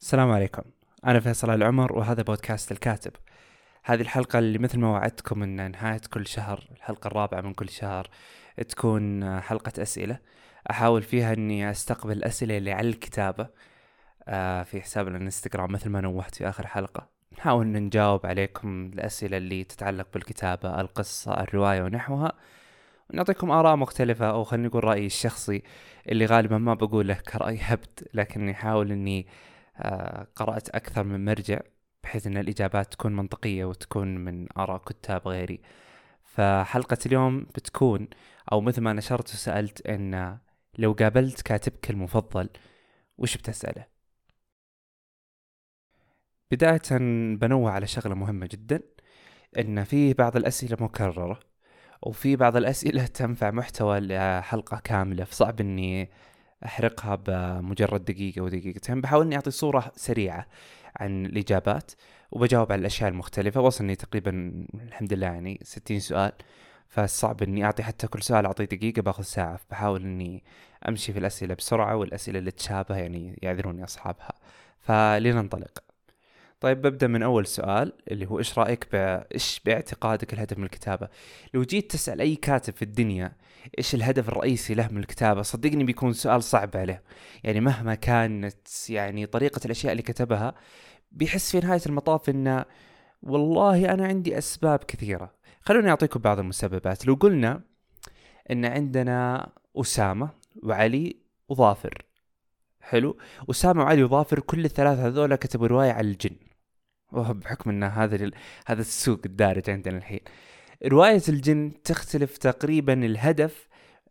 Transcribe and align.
السلام 0.00 0.30
عليكم. 0.30 0.62
أنا 1.06 1.20
فيصل 1.20 1.50
العمر 1.50 1.92
وهذا 1.92 2.22
بودكاست 2.22 2.72
الكاتب. 2.72 3.12
هذه 3.84 4.00
الحلقة 4.00 4.38
اللي 4.38 4.58
مثل 4.58 4.78
ما 4.78 4.88
وعدتكم 4.90 5.42
أن 5.42 5.70
نهاية 5.70 6.00
كل 6.10 6.26
شهر 6.26 6.68
الحلقة 6.76 7.06
الرابعة 7.08 7.40
من 7.40 7.54
كل 7.54 7.68
شهر 7.68 8.08
تكون 8.68 9.40
حلقة 9.40 9.82
أسئلة. 9.82 10.18
أحاول 10.70 11.02
فيها 11.02 11.32
أني 11.32 11.70
أستقبل 11.70 12.12
الأسئلة 12.12 12.56
اللي 12.56 12.72
على 12.72 12.88
الكتابة 12.88 13.48
آه، 14.28 14.62
في 14.62 14.80
حساب 14.80 15.08
الانستغرام 15.08 15.72
مثل 15.72 15.90
ما 15.90 16.00
نوهت 16.00 16.34
في 16.34 16.48
آخر 16.48 16.66
حلقة. 16.66 17.08
نحاول 17.38 17.66
أن 17.66 17.82
نجاوب 17.82 18.26
عليكم 18.26 18.90
الأسئلة 18.94 19.36
اللي 19.36 19.64
تتعلق 19.64 20.06
بالكتابة 20.14 20.80
القصة 20.80 21.40
الرواية 21.40 21.82
ونحوها. 21.82 22.32
ونعطيكم 23.10 23.50
آراء 23.50 23.76
مختلفة 23.76 24.30
أو 24.30 24.44
خلينا 24.44 24.68
نقول 24.68 24.84
رأيي 24.84 25.06
الشخصي 25.06 25.62
اللي 26.08 26.26
غالبا 26.26 26.58
ما 26.58 26.74
بقوله 26.74 27.14
كرأي 27.14 27.58
هبد 27.60 28.08
لكني 28.14 28.52
أحاول 28.52 28.92
أني 28.92 29.26
آه، 29.28 29.57
قرأت 30.36 30.68
أكثر 30.68 31.04
من 31.04 31.24
مرجع 31.24 31.60
بحيث 32.02 32.26
أن 32.26 32.36
الإجابات 32.36 32.92
تكون 32.92 33.16
منطقية 33.16 33.64
وتكون 33.64 34.18
من 34.18 34.46
آراء 34.58 34.78
كتاب 34.84 35.28
غيري. 35.28 35.60
فحلقة 36.24 36.98
اليوم 37.06 37.40
بتكون 37.40 38.08
أو 38.52 38.60
مثل 38.60 38.80
ما 38.82 38.92
نشرت 38.92 39.28
وسألت 39.34 39.86
أن 39.86 40.38
لو 40.78 40.92
قابلت 40.92 41.42
كاتبك 41.42 41.90
المفضل 41.90 42.48
وش 43.18 43.36
بتسأله؟ 43.36 43.86
بداية 46.50 46.98
بنوه 47.36 47.70
على 47.70 47.86
شغلة 47.86 48.14
مهمة 48.14 48.46
جدا 48.46 48.80
أن 49.58 49.84
في 49.84 50.14
بعض 50.14 50.36
الأسئلة 50.36 50.76
مكررة 50.80 51.40
وفي 52.02 52.36
بعض 52.36 52.56
الأسئلة 52.56 53.06
تنفع 53.06 53.50
محتوى 53.50 54.00
لحلقة 54.00 54.80
كاملة. 54.80 55.24
فصعب 55.24 55.60
أني 55.60 56.10
أحرقها 56.64 57.14
بمجرد 57.14 58.04
دقيقة 58.04 58.42
ودقيقتين. 58.42 59.00
بحاول 59.00 59.26
إني 59.26 59.36
أعطي 59.36 59.50
صورة 59.50 59.92
سريعة 59.96 60.46
عن 60.96 61.26
الإجابات 61.26 61.92
وبجاوب 62.30 62.72
على 62.72 62.80
الأشياء 62.80 63.10
المختلفة. 63.10 63.60
وصلني 63.60 63.94
تقريبا 63.94 64.64
الحمد 64.74 65.12
لله 65.12 65.26
يعني 65.26 65.60
ستين 65.62 66.00
سؤال 66.00 66.32
فصعب 66.88 67.42
إني 67.42 67.64
أعطي 67.64 67.82
حتى 67.82 68.06
كل 68.06 68.22
سؤال 68.22 68.46
اعطيه 68.46 68.64
دقيقة 68.64 69.02
باخذ 69.02 69.22
ساعة. 69.22 69.56
فبحاول 69.56 70.02
إني 70.02 70.44
أمشي 70.88 71.12
في 71.12 71.18
الأسئلة 71.18 71.54
بسرعة 71.54 71.96
والأسئلة 71.96 72.38
اللي 72.38 72.50
تشابه 72.50 72.96
يعني 72.96 73.38
يعذروني 73.42 73.84
أصحابها. 73.84 74.32
فلننطلق. 74.80 75.87
طيب 76.60 76.82
ببدأ 76.82 77.06
من 77.06 77.22
أول 77.22 77.46
سؤال 77.46 77.92
اللي 78.10 78.26
هو 78.26 78.38
إيش 78.38 78.58
رأيك 78.58 78.88
إيش 78.94 79.60
باعتقادك 79.64 80.32
الهدف 80.32 80.58
من 80.58 80.64
الكتابة؟ 80.64 81.08
لو 81.54 81.62
جيت 81.62 81.90
تسأل 81.90 82.20
أي 82.20 82.36
كاتب 82.36 82.74
في 82.74 82.82
الدنيا 82.82 83.32
إيش 83.78 83.94
الهدف 83.94 84.28
الرئيسي 84.28 84.74
له 84.74 84.88
من 84.88 84.98
الكتابة 84.98 85.42
صدقني 85.42 85.84
بيكون 85.84 86.12
سؤال 86.12 86.42
صعب 86.42 86.76
عليه. 86.76 87.02
يعني 87.44 87.60
مهما 87.60 87.94
كانت 87.94 88.90
يعني 88.90 89.26
طريقة 89.26 89.60
الأشياء 89.64 89.92
اللي 89.92 90.02
كتبها 90.02 90.54
بيحس 91.12 91.50
في 91.50 91.66
نهاية 91.66 91.80
المطاف 91.86 92.30
انه 92.30 92.64
والله 93.22 93.94
أنا 93.94 94.06
عندي 94.06 94.38
أسباب 94.38 94.78
كثيرة. 94.78 95.34
خلوني 95.62 95.90
أعطيكم 95.90 96.20
بعض 96.20 96.38
المسببات. 96.38 97.06
لو 97.06 97.14
قلنا 97.14 97.60
إن 98.50 98.64
عندنا 98.64 99.48
أسامة 99.76 100.30
وعلي 100.62 101.16
وظافر 101.48 102.04
حلو؟ 102.80 103.16
أسامة 103.50 103.82
وعلي 103.82 104.02
وظافر 104.02 104.40
كل 104.40 104.64
الثلاثة 104.64 105.06
هذول 105.06 105.34
كتبوا 105.34 105.66
رواية 105.66 105.92
على 105.92 106.08
الجن. 106.08 106.47
بحكم 107.12 107.70
إن 107.70 107.84
هذا 107.84 108.30
هذا 108.66 108.80
السوق 108.80 109.20
الدارج 109.26 109.70
عندنا 109.70 109.96
الحين. 109.96 110.20
رواية 110.86 111.22
الجن 111.28 111.72
تختلف 111.84 112.36
تقريبا 112.36 112.92
الهدف 112.92 113.68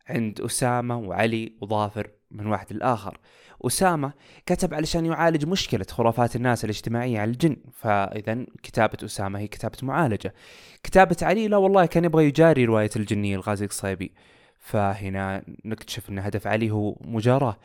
عند 0.10 0.42
أسامة 0.42 0.98
وعلي 0.98 1.54
وظافر 1.62 2.10
من 2.32 2.48
واحد 2.48 2.74
للآخر 2.74 3.18
أسامة 3.62 4.14
كتب 4.46 4.74
علشان 4.74 5.06
يعالج 5.06 5.46
مشكلة 5.46 5.86
خرافات 5.92 6.36
الناس 6.36 6.64
الاجتماعية 6.64 7.20
على 7.20 7.32
الجن 7.32 7.56
فإذا 7.74 8.46
كتابة 8.64 8.98
أسامة 9.04 9.40
هي 9.40 9.48
كتابة 9.48 9.78
معالجة. 9.84 10.34
كتابة 10.84 11.18
علي 11.22 11.48
لا 11.48 11.58
والله 11.58 11.86
كان 11.86 12.06
يبغى 12.06 12.26
يجاري 12.26 12.66
رواية 12.66 12.90
الجنية 12.96 13.36
الغازي 13.36 13.66
الصيبي. 13.66 14.12
فهنا 14.60 15.44
نكتشف 15.66 16.10
أن 16.10 16.20
هدف 16.20 16.48
علي 16.48 16.72
هو 16.72 16.96
مجاراة. 17.02 17.58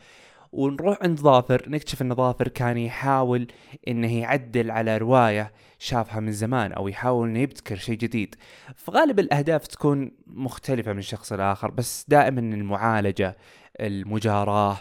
ونروح 0.53 0.97
عند 1.01 1.19
ظافر 1.19 1.69
نكتشف 1.69 2.01
إن 2.01 2.15
ظافر 2.15 2.47
كان 2.47 2.77
يحاول 2.77 3.47
انه 3.87 4.19
يعدل 4.19 4.71
على 4.71 4.97
رواية 4.97 5.51
شافها 5.79 6.19
من 6.19 6.31
زمان 6.31 6.71
أو 6.71 6.87
يحاول 6.87 7.29
إنه 7.29 7.39
يبتكر 7.39 7.75
شيء 7.75 7.95
جديد. 7.97 8.35
فغالب 8.75 9.19
الأهداف 9.19 9.67
تكون 9.67 10.11
مختلفة 10.27 10.93
من 10.93 11.01
شخص 11.01 11.33
لآخر 11.33 11.71
بس 11.71 12.05
دائما 12.07 12.39
المعالجة 12.39 13.37
المجاراة 13.79 14.77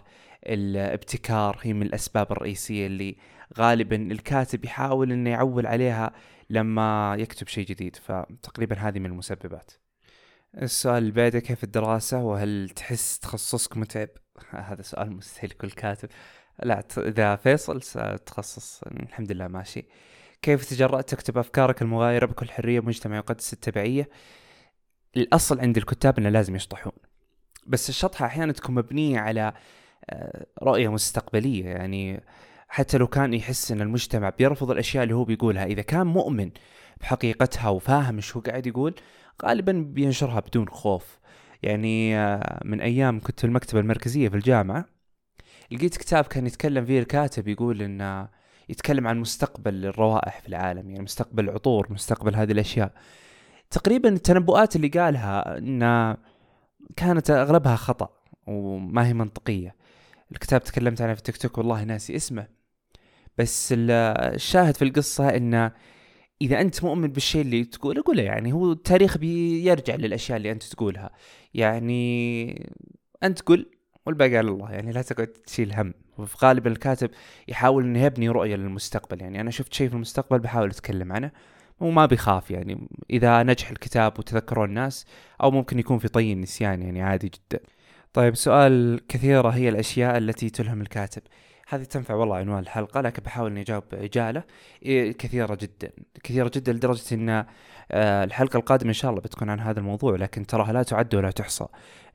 الابتكار 0.46 1.58
هي 1.62 1.72
من 1.72 1.82
الأسباب 1.82 2.32
الرئيسية 2.32 2.86
اللي 2.86 3.16
غالبا 3.58 3.96
الكاتب 3.96 4.64
يحاول 4.64 5.12
إنه 5.12 5.30
يعول 5.30 5.66
عليها 5.66 6.12
لما 6.50 7.16
يكتب 7.18 7.48
شيء 7.48 7.66
جديد. 7.66 7.96
فتقريبا 7.96 8.76
هذه 8.76 8.98
من 8.98 9.06
المسببات. 9.06 9.70
السؤال 10.56 10.98
اللي 10.98 11.10
بعده 11.12 11.40
كيف 11.40 11.64
الدراسة؟ 11.64 12.18
وهل 12.18 12.70
تحس 12.76 13.18
تخصصك 13.18 13.76
متعب؟ 13.76 14.08
هذا 14.50 14.82
سؤال 14.82 15.16
مستحيل 15.16 15.50
كل 15.50 15.70
كاتب. 15.70 16.08
لا 16.62 16.84
إذا 16.98 17.36
فيصل 17.36 17.80
تخصص 18.26 18.82
الحمد 18.82 19.32
لله 19.32 19.48
ماشي. 19.48 19.86
كيف 20.42 20.64
تجرأت 20.64 21.10
تكتب 21.10 21.38
أفكارك 21.38 21.82
المغايرة 21.82 22.26
بكل 22.26 22.50
حرية 22.50 22.80
بمجتمع 22.80 23.16
يقدس 23.16 23.52
التبعية؟ 23.52 24.08
الأصل 25.16 25.60
عند 25.60 25.76
الكتاب 25.76 26.18
أنه 26.18 26.28
لازم 26.28 26.56
يشطحون. 26.56 26.92
بس 27.66 27.88
الشطحة 27.88 28.26
أحيانا 28.26 28.52
تكون 28.52 28.74
مبنية 28.74 29.18
على 29.18 29.52
آه، 30.10 30.46
رؤية 30.62 30.88
مستقبلية. 30.88 31.64
يعني 31.64 32.22
حتى 32.68 32.98
لو 32.98 33.06
كان 33.06 33.34
يحس 33.34 33.72
إن 33.72 33.80
المجتمع 33.80 34.30
بيرفض 34.30 34.70
الأشياء 34.70 35.02
اللي 35.02 35.14
هو 35.14 35.24
بيقولها 35.24 35.64
إذا 35.64 35.82
كان 35.82 36.06
مؤمن 36.06 36.50
بحقيقتها 37.02 37.68
وفاهم 37.68 38.16
إيش 38.16 38.36
هو 38.36 38.40
قاعد 38.40 38.66
يقول 38.66 38.94
غالبا 39.44 39.72
بينشرها 39.72 40.40
بدون 40.40 40.68
خوف. 40.68 41.18
يعني 41.62 42.18
آه، 42.18 42.60
من 42.64 42.80
أيام 42.80 43.20
كنت 43.20 43.40
في 43.40 43.46
المكتبة 43.46 43.80
المركزية 43.80 44.28
في 44.28 44.36
الجامعة 44.36 44.84
لقيت 45.70 45.96
كتاب 45.96 46.24
كان 46.24 46.46
يتكلم 46.46 46.84
فيه 46.84 46.98
الكاتب 47.00 47.48
يقول 47.48 47.82
انه 47.82 48.28
يتكلم 48.68 49.06
عن 49.06 49.20
مستقبل 49.20 49.86
الروائح 49.86 50.40
في 50.40 50.48
العالم 50.48 50.90
يعني 50.90 51.02
مستقبل 51.02 51.44
العطور 51.44 51.92
مستقبل 51.92 52.36
هذه 52.36 52.52
الأشياء. 52.52 52.92
تقريبا 53.70 54.08
التنبؤات 54.08 54.76
اللي 54.76 54.88
قالها 54.88 55.58
انها 55.58 56.16
كانت 56.96 57.30
أغلبها 57.30 57.76
خطأ 57.76 58.10
وما 58.46 59.06
هي 59.06 59.14
منطقية. 59.14 59.76
الكتاب 60.32 60.64
تكلمت 60.64 61.02
عنه 61.02 61.14
في 61.14 61.18
التيك 61.18 61.36
توك 61.36 61.58
والله 61.58 61.84
ناسي 61.84 62.16
اسمه. 62.16 62.46
بس 63.38 63.74
الشاهد 63.78 64.76
في 64.76 64.84
القصة 64.84 65.28
انه 65.28 65.72
إذا 66.42 66.60
أنت 66.60 66.84
مؤمن 66.84 67.08
بالشيء 67.08 67.40
اللي 67.40 67.64
تقوله 67.64 68.02
قوله. 68.06 68.22
يعني 68.22 68.52
هو 68.52 68.72
التاريخ 68.72 69.18
بيرجع 69.18 69.94
للأشياء 69.94 70.36
اللي 70.36 70.52
أنت 70.52 70.62
تقولها. 70.62 71.10
يعني 71.54 72.70
أنت 73.22 73.42
قل 73.42 73.66
والباقي 74.06 74.36
على 74.36 74.48
الله. 74.50 74.70
يعني 74.72 74.92
لا 74.92 75.02
تقعد 75.02 75.26
تشيل 75.26 75.72
هم. 75.72 75.94
وفي 76.18 76.36
غالب 76.42 76.66
الكاتب 76.66 77.10
يحاول 77.48 77.84
إنه 77.84 78.02
يبني 78.02 78.28
رؤية 78.28 78.56
للمستقبل. 78.56 79.20
يعني 79.20 79.40
أنا 79.40 79.50
شفت 79.50 79.74
شيء 79.74 79.88
في 79.88 79.94
المستقبل 79.94 80.38
بحاول 80.38 80.70
أتكلم 80.70 81.12
عنه 81.12 81.30
وما 81.80 82.06
بيخاف. 82.06 82.50
يعني 82.50 82.88
إذا 83.10 83.42
نجح 83.42 83.70
الكتاب 83.70 84.18
وتذكروا 84.18 84.66
الناس 84.66 85.06
أو 85.42 85.50
ممكن 85.50 85.78
يكون 85.78 85.98
في 85.98 86.08
طي 86.08 86.32
النسيان. 86.32 86.82
يعني 86.82 87.02
عادي 87.02 87.28
جدا. 87.28 87.60
طيب 88.12 88.36
سؤال 88.36 89.00
كثيرة 89.08 89.48
هي 89.48 89.68
الأشياء 89.68 90.18
التي 90.18 90.50
تلهم 90.50 90.80
الكاتب. 90.80 91.22
هذه 91.72 91.82
تنفع 91.82 92.14
والله 92.14 92.36
عنوان 92.36 92.58
الحلقة 92.58 93.00
لكن 93.00 93.22
بحاول 93.22 93.50
إني 93.50 93.60
أجاوب 93.60 93.84
بعجالة 93.92 94.42
إيه 94.82 95.12
كثيرة 95.12 95.54
جدا 95.54 95.90
كثيرة 96.24 96.50
جدا 96.54 96.72
لدرجة 96.72 97.14
إن 97.14 97.44
آه 97.90 98.24
الحلقة 98.24 98.56
القادمة 98.56 98.88
إن 98.88 98.94
شاء 98.94 99.10
الله 99.10 99.22
بتكون 99.22 99.50
عن 99.50 99.60
هذا 99.60 99.80
الموضوع 99.80 100.16
لكن 100.16 100.46
تراها 100.46 100.72
لا 100.72 100.82
تعد 100.82 101.14
ولا 101.14 101.30
تحصى. 101.30 101.66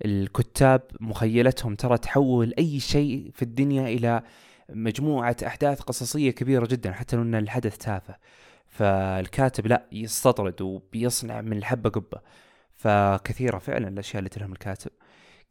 الكتاب 0.06 0.82
مخيلتهم 1.00 1.76
ترى 1.76 1.98
تحول 1.98 2.54
أي 2.60 2.80
شيء 2.80 3.32
في 3.34 3.42
الدنيا 3.42 3.88
إلى 3.88 4.24
مجموعة 4.70 5.36
أحداث 5.48 5.82
قصصية 5.82 6.32
كبيرة 6.32 6.68
جدا 6.68 6.92
حتى 6.92 7.16
لو 7.16 7.22
إن 7.22 7.36
الحدث 7.36 7.78
تافه. 7.78 8.16
فالكاتب 8.68 9.68
لا 9.68 9.86
يستطرد 9.92 10.62
وبيصنع 10.62 11.42
من 11.42 11.58
الحبة 11.58 11.90
قبة. 11.90 12.22
فكثيرة 12.76 13.58
فعلا 13.58 13.88
الأشياء 13.88 14.20
اللي 14.20 14.30
تلهم 14.30 14.52
الكاتب. 14.52 14.92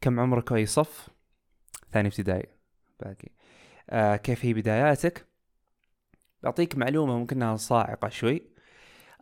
كم 0.01 0.19
عمرك 0.19 0.51
اي 0.53 0.65
صف؟ 0.65 1.09
ثاني 1.91 2.07
ابتدائي. 2.07 2.47
باقي. 2.99 3.36
كيف 4.23 4.45
هي 4.45 4.53
بداياتك؟ 4.53 5.27
بعطيك 6.43 6.77
معلومة 6.77 7.17
ممكن 7.17 7.35
أنها 7.35 7.55
صاعقة 7.55 8.09
شوي. 8.09 8.41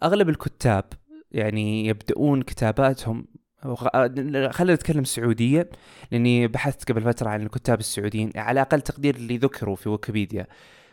أغلب 0.03 0.29
الكتاب 0.29 0.85
يعني 1.31 1.85
يبدأون 1.85 2.41
كتاباتهم 2.41 3.27
خلينا 4.50 4.73
نتكلم 4.73 5.03
سعوديا 5.03 5.69
لأني 6.12 6.47
بحثت 6.47 6.91
قبل 6.91 7.01
فترة 7.01 7.29
عن 7.29 7.41
الكتاب 7.41 7.79
السعوديين 7.79 8.31
على 8.35 8.62
أقل 8.62 8.81
تقدير 8.81 9.15
اللي 9.15 9.38
ذكروا 9.38 9.75
في 9.75 9.89
ويكيبيديا. 9.89 10.47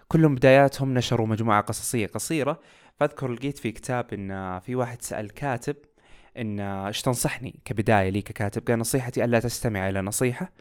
كلهم 0.08 0.34
بداياتهم 0.34 0.94
نشروا 0.94 1.26
مجموعة 1.26 1.60
قصصية 1.60 2.06
قصيرة. 2.06 2.60
فأذكر 2.96 3.32
لقيت 3.32 3.58
في 3.58 3.72
كتاب 3.72 4.12
إن 4.12 4.60
في 4.60 4.74
واحد 4.74 5.02
سأل 5.02 5.30
كاتب 5.30 5.76
إن 6.38 6.60
إيش 6.60 7.02
تنصحني 7.02 7.60
كبداية 7.64 8.10
لي 8.10 8.22
ككاتب؟ 8.22 8.66
قال 8.68 8.78
نصيحتي 8.78 9.24
الا 9.24 9.40
تستمع 9.40 9.88
إلى 9.88 10.00
نصيحة 10.02 10.52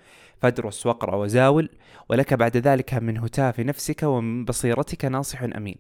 فادرس 0.42 0.86
واقرأ 0.86 1.16
وزاول 1.16 1.70
ولك 2.10 2.34
بعد 2.34 2.58
ذلك 2.58 2.94
من 2.94 3.18
هتاف 3.18 3.60
نفسك 3.60 4.04
ومن 4.04 4.46
بصيرتك 4.46 5.06
ناصح 5.06 5.44
أمين. 5.44 5.78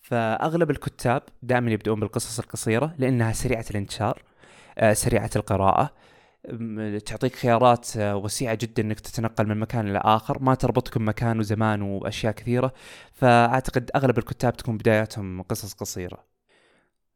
فأغلب 0.00 0.70
الكتاب 0.70 1.22
دائما 1.42 1.70
يبدؤون 1.70 2.00
بالقصص 2.00 2.38
القصيرة 2.38 2.94
لأنها 2.98 3.32
سريعة 3.32 3.64
الانتشار 3.70 4.22
آه، 4.78 4.92
سريعة 4.92 5.30
القراءة 5.36 5.90
تعطيك 7.06 7.34
خيارات 7.36 7.96
آه، 7.96 8.16
وسيعة 8.16 8.54
جدا 8.54 8.82
إنك 8.82 9.00
تتنقل 9.00 9.48
من 9.48 9.58
مكان 9.60 9.90
إلى 9.90 10.00
آخر 10.04 10.42
ما 10.42 10.54
تربطك 10.54 10.98
بمكان 10.98 11.38
وزمان 11.38 11.82
وأشياء 11.82 12.32
كثيرة. 12.32 12.72
فأعتقد 13.12 13.90
أغلب 13.96 14.18
الكتاب 14.18 14.56
تكون 14.56 14.76
بداياتهم 14.78 15.42
قصص 15.42 15.72
قصيرة. 15.72 16.31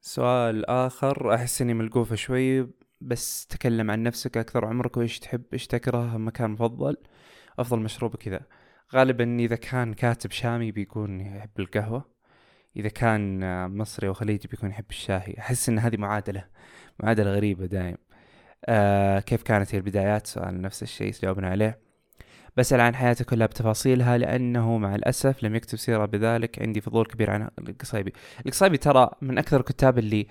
سؤال 0.06 0.66
آخر 0.66 1.34
أحس 1.34 1.62
إني 1.62 1.74
ملقوفة 1.74 2.16
شوي 2.16 2.68
بس 3.00 3.46
تكلم 3.46 3.90
عن 3.90 4.02
نفسك 4.02 4.36
أكثر 4.36 4.64
عمرك 4.64 4.96
وإيش 4.96 5.18
تحب 5.18 5.42
إيش 5.52 5.66
تكره 5.66 6.16
مكان 6.18 6.50
مفضل؟ 6.50 6.96
أفضل 7.58 7.80
مشروب 7.80 8.16
كذا 8.16 8.40
غالبا 8.94 9.36
إذا 9.40 9.56
كان 9.56 9.94
كاتب 9.94 10.30
شامي 10.30 10.72
بيكون 10.72 11.20
يحب 11.20 11.50
القهوة 11.60 12.04
إذا 12.76 12.88
كان 12.88 13.40
مصري 13.78 14.08
وخليجي 14.08 14.48
بيكون 14.48 14.70
يحب 14.70 14.84
الشاهي. 14.90 15.34
أحس 15.38 15.68
إن 15.68 15.78
هذه 15.78 15.96
معادلة 15.96 16.44
معادلة 17.00 17.30
غريبة 17.34 17.66
دايم. 17.66 17.96
آه 18.64 19.20
كيف 19.20 19.42
كانت 19.42 19.74
هي 19.74 19.78
البدايات؟ 19.78 20.26
سؤال 20.26 20.60
نفس 20.62 20.82
الشيء 20.82 21.12
جاوبنا 21.12 21.48
عليه. 21.48 21.85
بسأل 22.56 22.80
عن 22.80 22.94
حياته 22.94 23.24
كلها 23.24 23.46
بتفاصيلها 23.46 24.18
لأنه 24.18 24.78
مع 24.78 24.94
الأسف 24.94 25.44
لم 25.44 25.54
يكتب 25.54 25.78
سيرة 25.78 26.04
بذلك. 26.04 26.62
عندي 26.62 26.80
فضول 26.80 27.06
كبير 27.06 27.30
عن 27.30 27.48
القصيبي. 27.58 28.12
القصيبي 28.46 28.76
ترى 28.76 29.10
من 29.20 29.38
أكثر 29.38 29.60
الكتاب 29.60 29.98
اللي 29.98 30.26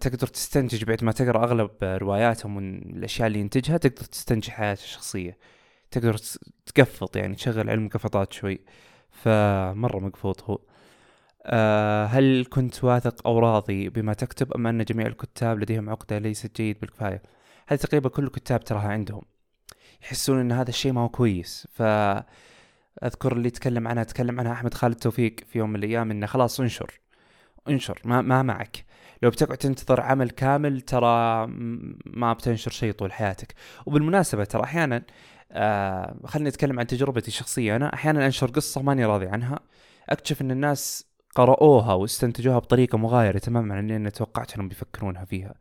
تقدر 0.00 0.26
تستنتج 0.26 0.84
بعد 0.84 1.04
ما 1.04 1.12
تقرأ 1.12 1.44
أغلب 1.44 1.70
رواياتهم 1.82 2.56
من 2.56 2.78
الاشياء 2.96 3.26
اللي 3.26 3.40
ينتجها 3.40 3.76
تقدر 3.76 4.04
تستنتج 4.04 4.50
حياته 4.50 4.82
الشخصية. 4.82 5.38
تقدر 5.90 6.16
تقفط 6.66 7.16
يعني 7.16 7.34
تشغل 7.34 7.70
علم 7.70 7.88
قفطات 7.88 8.32
شوي. 8.32 8.60
فمرة 9.10 9.98
مقفوط 9.98 10.42
هو. 10.42 10.58
أه 11.46 12.06
هل 12.06 12.46
كنت 12.50 12.84
واثق 12.84 13.26
أو 13.26 13.38
راضي 13.38 13.88
بما 13.88 14.12
تكتب 14.14 14.52
أم 14.52 14.66
أن 14.66 14.84
جميع 14.84 15.06
الكتاب 15.06 15.58
لديهم 15.58 15.90
عقدة 15.90 16.18
ليست 16.18 16.56
جيد 16.56 16.80
بالكفاية؟ 16.80 17.22
هذه 17.68 17.78
تقريبا 17.78 18.08
كل 18.08 18.24
الكتاب 18.24 18.64
تراها 18.64 18.88
عندهم؟ 18.88 19.22
يحسون 20.02 20.40
إن 20.40 20.52
هذا 20.52 20.68
الشيء 20.70 20.92
ما 20.92 21.00
هو 21.00 21.08
كويس. 21.08 21.68
ف 21.72 21.82
أذكر 23.04 23.32
اللي 23.32 23.50
تكلم 23.50 23.88
عنها 23.88 24.04
تكلم 24.04 24.40
عنها 24.40 24.52
أحمد 24.52 24.74
خالد 24.74 24.94
توفيق 24.94 25.36
في 25.46 25.58
يوم 25.58 25.70
من 25.70 25.76
الأيام 25.76 26.10
إنه 26.10 26.26
خلاص 26.26 26.60
انشر 26.60 27.00
انشر 27.68 28.00
ما 28.04 28.20
ما 28.20 28.42
معك. 28.42 28.84
لو 29.22 29.30
بتقعد 29.30 29.56
تنتظر 29.58 30.00
عمل 30.00 30.30
كامل 30.30 30.80
ترى 30.80 31.46
ما 32.06 32.32
بتنشر 32.32 32.70
شيء 32.70 32.92
طول 32.92 33.12
حياتك. 33.12 33.54
وبالمناسبة 33.86 34.44
ترى 34.44 34.62
أحيانا 34.64 35.02
آه 35.52 36.16
خليني 36.24 36.48
أتكلم 36.48 36.80
عن 36.80 36.86
تجربتي 36.86 37.28
الشخصيه 37.28 37.76
أنا 37.76 37.94
أحيانا 37.94 38.26
أنشر 38.26 38.46
قصة 38.50 38.82
ماني 38.82 39.04
راضي 39.04 39.26
عنها. 39.26 39.58
أكتشف 40.08 40.42
إن 40.42 40.50
الناس 40.50 41.06
قرأوها 41.34 41.94
واستنتجوها 41.94 42.58
بطريقة 42.58 42.98
مغايرة 42.98 43.38
تماما 43.38 43.74
عن 43.74 43.90
اللي 43.90 44.10
توقعت 44.10 44.54
إنهم 44.54 44.68
بيفكرونها 44.68 45.24
فيها. 45.24 45.54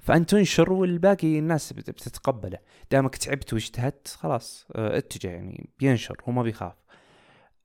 فانت 0.00 0.30
تنشر 0.30 0.72
والباقي 0.72 1.38
الناس 1.38 1.72
بتتقبله. 1.72 2.58
دامك 2.90 3.16
تعبت 3.16 3.52
واجتهدت 3.52 4.08
خلاص 4.08 4.66
آه 4.74 4.98
اتجه 4.98 5.28
يعني 5.28 5.70
بينشر 5.78 6.16
هو 6.24 6.32
ما 6.32 6.42
بيخاف. 6.42 6.74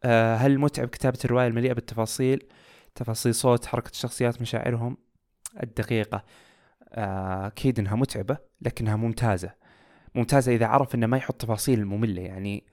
آه 0.04 0.36
هل 0.36 0.60
متعب 0.60 0.88
كتابة 0.88 1.20
الرواية 1.26 1.48
المليئة 1.48 1.74
بالتفاصيل؟ 1.74 2.48
تفاصيل 2.96 3.36
صوت 3.36 3.66
حركة 3.66 3.90
الشخصيات 3.90 4.42
مشاعرهم؟ 4.42 4.98
الدقيقة. 5.64 6.24
آه، 6.94 7.48
أكيد 7.48 7.80
إنها 7.80 7.96
متعبة 7.96 8.38
لكنها 8.62 8.96
ممتازة. 8.96 9.54
ممتازة 10.16 10.56
إذا 10.56 10.66
عرف 10.66 10.96
إنه 10.96 11.08
ما 11.08 11.18
يحط 11.18 11.42
تفاصيل 11.42 11.86
مملة 11.86 12.22
يعني 12.22 12.64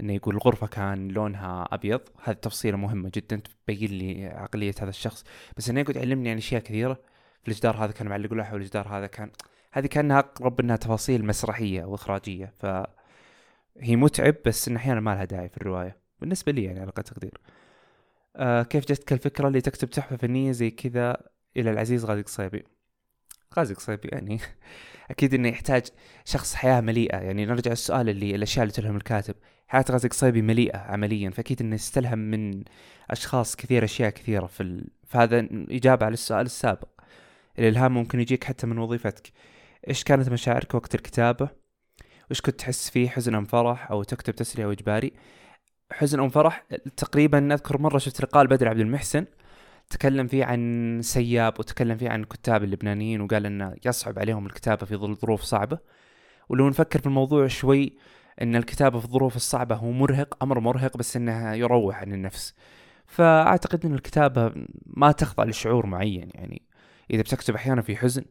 إنه 0.00 0.12
يقول 0.12 0.34
الغرفة 0.34 0.66
كان 0.66 1.08
لونها 1.08 1.68
أبيض. 1.72 2.00
هذه 2.24 2.36
تفصيلة 2.36 2.76
مهمة 2.76 3.10
جدا 3.14 3.36
تبين 3.66 3.90
لي 3.90 4.26
عقلية 4.26 4.74
هذا 4.80 4.90
الشخص. 4.90 5.24
بس 5.56 5.70
إنه 5.70 5.80
يقعد 5.80 5.96
يعلمني 5.96 6.30
عن 6.30 6.36
أشياء 6.36 6.62
كثيرة. 6.62 7.00
الجدار 7.48 7.84
هذا 7.84 7.92
كان 7.92 8.08
معلق 8.08 8.32
لوحة 8.32 8.54
والجدار 8.54 8.88
هذا 8.88 9.06
كان 9.06 9.30
هذه 9.72 9.86
كأنها 9.86 10.18
أقرب 10.18 10.60
إنها 10.60 10.76
تفاصيل 10.76 11.26
مسرحية 11.26 11.84
وإخراجية 11.84 12.52
ف 12.58 12.66
هي 13.80 13.96
متعب 13.96 14.34
بس 14.46 14.68
إن 14.68 14.76
أحيانا 14.76 15.00
ما 15.00 15.14
لها 15.14 15.24
داعي 15.24 15.48
في 15.48 15.56
الرواية. 15.56 15.96
بالنسبة 16.20 16.52
لي 16.52 16.64
يعني 16.64 16.80
على 16.80 16.90
قد 16.90 17.04
تقدير. 17.04 17.40
آه 18.36 18.62
كيف 18.62 18.84
جتك 18.86 19.12
الفكرة 19.12 19.48
اللي 19.48 19.60
تكتب 19.60 19.90
تحفة 19.90 20.16
فنية 20.16 20.52
زي 20.52 20.70
كذا 20.70 21.16
إلى 21.56 21.70
العزيز 21.70 22.04
غازي 22.04 22.22
قصيبي؟ 22.22 22.64
غازي 23.56 23.74
قصيبي 23.74 24.08
يعني 24.08 24.40
أكيد 25.10 25.34
إنه 25.34 25.48
يحتاج 25.48 25.86
شخص 26.24 26.54
حياة 26.54 26.80
مليئة. 26.80 27.16
يعني 27.16 27.46
نرجع 27.46 27.72
السؤال 27.72 28.08
اللي 28.08 28.34
الأشياء 28.34 28.62
اللي 28.62 28.74
تلهم 28.74 28.96
الكاتب. 28.96 29.34
حياة 29.68 29.84
غازي 29.90 30.08
قصيبي 30.08 30.42
مليئة 30.42 30.78
عمليا 30.78 31.30
فأكيد 31.30 31.62
إنه 31.62 31.74
يستلهم 31.74 32.18
من 32.18 32.64
أشخاص 33.10 33.56
كثير 33.56 33.84
أشياء 33.84 34.10
كثيرة 34.10 34.46
في 34.46 34.62
ال... 34.62 34.88
فهذا 35.06 35.48
إجابة 35.52 36.06
على 36.06 36.12
السؤال 36.12 36.46
السابق. 36.46 36.88
الإلهام 37.58 37.94
ممكن 37.94 38.20
يجيك 38.20 38.44
حتى 38.44 38.66
من 38.66 38.78
وظيفتك. 38.78 39.32
إيش 39.88 40.04
كانت 40.04 40.28
مشاعرك 40.28 40.74
وقت 40.74 40.94
الكتابة؟ 40.94 41.48
وإيش 42.26 42.40
كنت 42.40 42.58
تحس 42.58 42.90
فيه؟ 42.90 43.08
حزن 43.08 43.34
أم 43.34 43.44
فرح؟ 43.44 43.90
أو 43.90 44.02
تكتب 44.02 44.34
تسلية 44.34 44.64
أو 44.64 44.72
إجباري 44.72 45.12
حزن 45.92 46.20
أم 46.20 46.28
فرح 46.28 46.66
تقريبا 46.96 47.54
أذكر 47.54 47.80
مرة 47.80 47.98
شفت 47.98 48.22
لقاء 48.22 48.46
بدر 48.46 48.68
عبد 48.68 48.80
المحسن 48.80 49.26
تكلم 49.90 50.26
فيه 50.26 50.44
عن 50.44 51.00
سياب 51.02 51.60
وتكلم 51.60 51.96
فيه 51.96 52.08
عن 52.08 52.20
الكتاب 52.20 52.64
اللبنانيين 52.64 53.20
وقال 53.20 53.46
إنه 53.46 53.74
يصعب 53.86 54.18
عليهم 54.18 54.46
الكتابة 54.46 54.86
في 54.86 54.96
ظل 54.96 55.14
ظروف 55.16 55.42
صعبة. 55.42 55.78
ولو 56.48 56.68
نفكر 56.68 56.98
في 57.00 57.06
الموضوع 57.06 57.46
شوي 57.46 57.96
إن 58.42 58.56
الكتابة 58.56 58.98
في 58.98 59.04
الظروف 59.04 59.36
الصعبة 59.36 59.74
هو 59.74 59.90
مرهق 59.90 60.42
أمر 60.42 60.60
مرهق 60.60 60.96
بس 60.96 61.16
انها 61.16 61.54
يروح 61.54 62.00
عن 62.00 62.12
النفس. 62.12 62.54
فأعتقد 63.06 63.86
إن 63.86 63.94
الكتابة 63.94 64.52
ما 64.86 65.12
تخضع 65.12 65.44
لشعور 65.44 65.86
معين 65.86 66.30
يعني. 66.34 66.62
إذا 67.10 67.22
بتكتب 67.22 67.54
أحيانا 67.54 67.82
في 67.82 67.96
حزن 67.96 68.24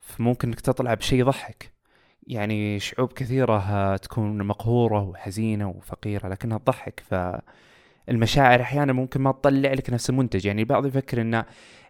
فممكن 0.00 0.48
إنك 0.48 0.60
تطلع 0.60 0.94
بشيء 0.94 1.18
يضحك. 1.20 1.72
يعني 2.26 2.80
شعوب 2.80 3.12
كثيرة 3.12 3.96
تكون 3.96 4.42
مقهورة 4.42 5.02
وحزينة 5.02 5.68
وفقيرة 5.68 6.28
لكنها 6.28 6.58
تضحك. 6.58 7.02
فالمشاعر 8.08 8.60
أحيانا 8.60 8.92
ممكن 8.92 9.20
ما 9.20 9.32
تطلع 9.32 9.72
لك 9.72 9.90
نفس 9.90 10.10
المنتج. 10.10 10.46
يعني 10.46 10.62
البعض 10.62 10.86
يفكر 10.86 11.20
أن 11.20 11.44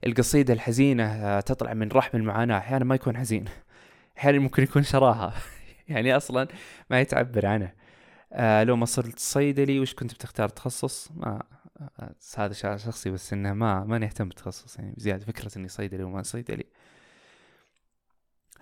القصيدة 0.06 0.54
الحزينة 0.54 1.40
تطلع 1.40 1.74
من 1.74 1.88
رحم 1.88 2.18
المعاناة 2.18 2.58
أحيانا 2.58 2.84
ما 2.84 2.94
يكون 2.94 3.16
حزين. 3.16 3.44
أحيانا 4.18 4.38
ممكن 4.38 4.62
يكون 4.62 4.82
شراهة. 4.82 5.32
يعني 5.88 6.16
أصلا 6.16 6.48
ما 6.90 7.00
يتعبر 7.00 7.46
عنه. 7.46 7.72
آه 8.32 8.64
لو 8.64 8.76
ما 8.76 8.86
صرت 8.86 9.18
صيدلي 9.18 9.80
وش 9.80 9.94
كنت 9.94 10.14
بتختار؟ 10.14 10.48
تخصص؟ 10.48 11.10
ما 11.16 11.42
هذا 12.36 12.76
شخصي 12.76 13.10
بس 13.10 13.32
إنه 13.32 13.52
ما 13.52 13.84
ما 13.84 13.98
نهتم 13.98 14.28
بالتخصص 14.28 14.78
يعني 14.78 14.92
بزيادة 14.96 15.24
فكرة 15.24 15.58
إني 15.58 15.68
صيدلي 15.68 16.02
وما 16.02 16.22
صيدلي 16.22 16.66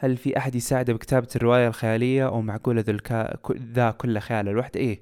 هل 0.00 0.16
في 0.16 0.38
أحد 0.38 0.54
يساعده 0.54 0.92
بكتابة 0.92 1.28
الرواية 1.36 1.68
الخيالية؟ 1.68 2.26
أو 2.26 2.40
معقولة 2.40 2.80
ذا. 2.80 2.96
ذا 3.52 3.90
كله 3.90 4.20
خيال 4.20 4.48
الوحده 4.48 4.80
إيه 4.80 5.00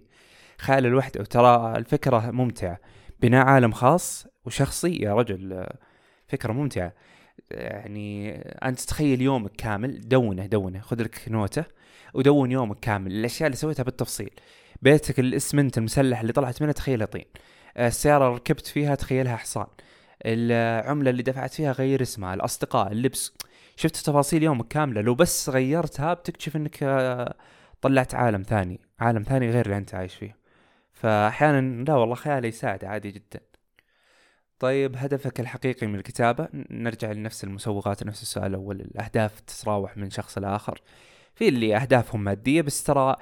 خيال 0.58 0.87
الوحده 0.87 1.20
وترى 1.20 1.76
الفكرة 1.76 2.30
ممتعة. 2.30 2.78
بناء 3.20 3.46
عالم 3.46 3.73
خاص 3.73 4.26
وشخصي. 4.44 4.96
يا 4.96 5.14
رجل 5.14 5.66
فكرة 6.28 6.52
ممتعة. 6.52 6.92
يعني 7.50 8.32
أنت 8.38 8.80
تخيل 8.80 9.23
يومك 9.23 9.50
كامل. 9.50 10.08
دونه 10.08 10.46
دونه. 10.46 10.80
خذ 10.80 11.02
لك 11.02 11.20
نوتة. 11.28 11.64
ودون 12.14 12.52
يومك 12.52 12.80
كامل. 12.80 13.12
الأشياء 13.12 13.46
اللي 13.46 13.56
سويتها 13.56 13.82
بالتفصيل. 13.82 14.30
بيتك 14.82 15.20
الاسمنت 15.20 15.78
المسلح 15.78 16.20
اللي 16.20 16.32
طلعت 16.32 16.62
منه 16.62 16.73
تخيله 16.73 17.04
طين. 17.04 17.25
السيارة 17.78 18.35
ركبت 18.35 18.66
فيها 18.66 18.95
تخيلها 18.95 19.37
حصان. 19.37 19.66
العملة 20.26 21.11
اللي 21.11 21.23
دفعت 21.23 21.54
فيها 21.54 21.73
غير 21.73 22.02
اسمها 22.02 22.35
الأصدقاء 22.35 22.92
اللبس. 22.92 23.35
شفت 23.76 23.97
تفاصيل 23.97 24.42
يومك 24.42 24.68
كاملة. 24.68 25.00
لو 25.00 25.14
بس 25.14 25.49
غيرتها 25.50 26.14
بتكتشف 26.14 26.56
إنك 26.56 26.83
آه، 26.83 27.35
طلعت 27.80 28.14
عالم 28.14 28.42
ثاني. 28.42 28.80
عالم 29.00 29.23
ثاني 29.23 29.50
غير 29.50 29.66
اللي 29.66 29.76
أنت 29.76 29.95
عايش 29.95 30.14
فيه. 30.14 30.37
فأحيانا 30.92 31.85
لا 31.85 31.95
والله 31.95 32.14
خيالي 32.14 32.49
يساعد 32.49 32.85
عادي 32.85 33.11
جدا. 33.11 33.40
طيب 34.59 34.97
هدفك 34.97 35.40
الحقيقي 35.40 35.87
من 35.87 35.95
الكتابة. 35.95 36.49
نرجع 36.71 37.12
لنفس 37.12 37.45
المسوغات 37.45 38.02
نفس 38.02 38.23
السؤال 38.23 38.47
الأول. 38.47 38.80
الأهداف 38.80 39.40
تتراوح 39.40 39.97
من 39.97 40.11
شخص 40.11 40.38
لآخر. 40.38 40.80
في 41.35 41.49
اللي 41.49 41.76
أهدافهم 41.76 42.25
مادية 42.25 42.62
بس 42.62 42.85
ترى 42.85 43.16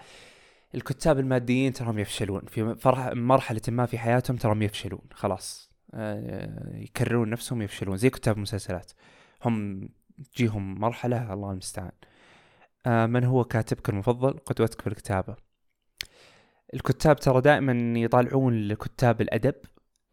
الكتاب 0.75 1.19
الماديين 1.19 1.73
تراهم 1.73 1.99
يفشلون. 1.99 2.43
في 2.47 2.76
مرحلة 3.14 3.61
ما 3.69 3.87
في 3.87 3.99
حياتهم 3.99 4.37
تراهم 4.37 4.62
يفشلون. 4.62 5.02
خلاص. 5.12 5.71
آه، 5.95 6.76
يكررون 6.76 7.31
نفسهم 7.31 7.62
يفشلون. 7.62 7.97
زي 7.97 8.11
كتاب 8.11 8.37
المسلسلات 8.37 8.93
هم 9.45 9.88
تجيهم 10.35 10.81
مرحلة 10.81 11.33
الله 11.33 11.50
المستعان. 11.52 11.93
آه، 12.87 13.07
من 13.07 13.25
هو 13.25 13.45
كاتبك 13.45 13.88
المفضل؟ 13.88 14.31
قدوتك 14.31 14.81
في 14.81 14.87
الكتابة. 14.87 15.37
الكتاب 16.75 17.16
ترى 17.16 17.40
دائما 17.40 17.99
يطالعون 17.99 18.69
لكتاب 18.69 19.21
الأدب 19.21 19.54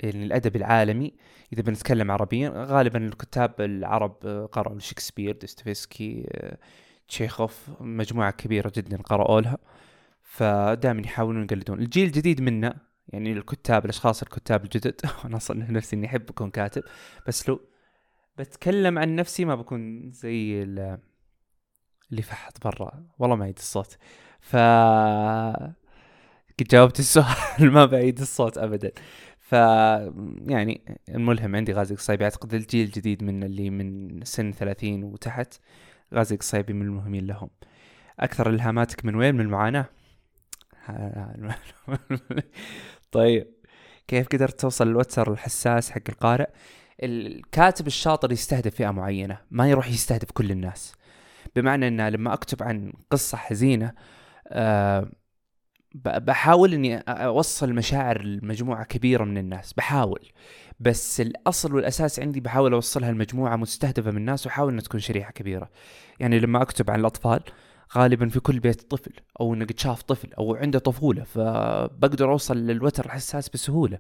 يعني 0.04 0.26
الأدب 0.26 0.56
العالمي. 0.56 1.14
إذا 1.54 1.62
بنتكلم 1.62 2.12
عربيا 2.12 2.54
غالبا 2.56 3.00
الكتاب 3.08 3.62
العرب 3.62 4.48
قرأوا 4.52 4.80
شكسبير 4.80 5.38
دوستويفسكي 5.42 6.30
تشيخوف 7.08 7.70
مجموعة 7.80 8.32
كبيرة 8.32 8.72
جدا 8.76 8.98
قرأوا 8.98 9.42
لها. 9.42 9.58
فدائما 10.32 11.02
يحاولون 11.02 11.44
يقلدون. 11.44 11.80
الجيل 11.80 12.08
الجديد 12.08 12.42
منا 12.42 12.78
يعني 13.08 13.32
الكتاب 13.32 13.86
الأشخاص 13.86 14.22
الكتاب 14.22 14.64
الجدد 14.64 15.02
أنا 15.26 15.38
أصلا 15.38 15.72
نفسي 15.72 15.96
إني 15.96 16.08
أحب 16.08 16.30
أكون 16.30 16.50
كاتب 16.50 16.84
بس 17.28 17.50
لو 17.50 17.60
بتكلم 18.38 19.00
عن 19.00 19.16
نفسي 19.16 19.46
ما 19.46 19.56
بكون 19.56 20.12
زي 20.12 20.64
اللي 20.64 22.22
فحط 22.22 22.64
برا. 22.64 23.06
والله 23.20 23.36
ما 23.36 23.46
يعيد 23.46 23.58
الصوت. 23.58 23.98
ف 24.40 24.56
جاوبت 26.72 27.00
السؤال 27.00 27.72
ما 27.74 27.86
بعيد 27.86 28.20
الصوت 28.20 28.58
ابدا. 28.58 28.92
ف 29.40 29.54
يعني 30.48 30.82
الملهم 31.10 31.56
عندي 31.56 31.74
غازي 31.74 31.96
قصيبي. 31.96 32.24
أعتقد 32.24 32.54
الجيل 32.54 32.86
الجديد 32.86 33.24
من 33.24 33.44
اللي 33.44 33.70
من 33.70 34.20
سن 34.24 34.52
ثلاثين 34.52 35.04
وتحت 35.04 35.54
غازي 36.14 36.36
قصيبي 36.36 36.74
من 36.74 36.86
المهمين 36.86 37.28
لهم. 37.28 37.50
أكثر 38.20 38.50
إلهاماتك 38.50 39.06
من 39.06 39.16
وين؟ 39.16 39.36
من 39.36 39.42
المعاناة؟ 39.42 40.01
طيب 43.12 43.48
كيف 44.08 44.28
قدرت 44.28 44.60
توصل 44.60 44.88
للوتر 44.88 45.32
الحساس 45.32 45.92
حق 45.92 46.02
القارئ؟ 46.10 46.50
الكاتب 47.04 47.88
الشاطر 47.88 48.32
يستهدف 48.32 48.76
فئة 48.76 48.92
معينة 48.92 49.38
ما 49.52 49.70
يروح 49.70 49.88
يستهدف 49.88 50.32
كل 50.32 50.52
الناس. 50.52 50.94
بمعنى 51.56 51.88
إن 51.88 52.10
لما 52.10 52.34
أكتب 52.34 52.64
عن 52.64 52.94
قصة 53.12 53.38
حزينة 53.38 53.94
أه 54.48 55.12
بحاول 55.96 56.74
إني 56.74 56.98
أوصل 56.98 57.74
مشاعر 57.74 58.22
لمجموعة 58.22 58.84
كبيرة 58.84 59.24
من 59.24 59.38
الناس 59.38 59.74
بحاول. 59.74 60.30
بس 60.80 61.22
الأصل 61.22 61.76
والأساس 61.76 62.20
عندي 62.20 62.40
بحاول 62.40 62.74
أوصلها 62.74 63.12
لمجموعة 63.12 63.56
مستهدفة 63.56 64.12
من 64.12 64.18
الناس 64.18 64.46
واحاول 64.46 64.72
إنها 64.72 64.84
تكون 64.84 65.00
شريحة 65.00 65.32
كبيرة. 65.32 65.70
يعني 66.20 66.40
لما 66.40 66.62
أكتب 66.62 66.92
عن 66.92 67.00
الأطفال 67.00 67.42
غالبا 67.98 68.30
في 68.30 68.40
كل 68.40 68.60
بيت 68.60 68.82
طفل 68.82 69.12
أو 69.40 69.54
انه 69.54 69.66
قد 69.66 69.80
شاف 69.80 70.02
طفل 70.02 70.34
أو 70.34 70.56
عنده 70.56 70.80
طفولة 70.80 71.24
فبقدر 71.24 72.32
أوصل 72.32 72.58
للوتر 72.58 73.06
الحساس 73.06 73.50
بسهولة 73.50 74.00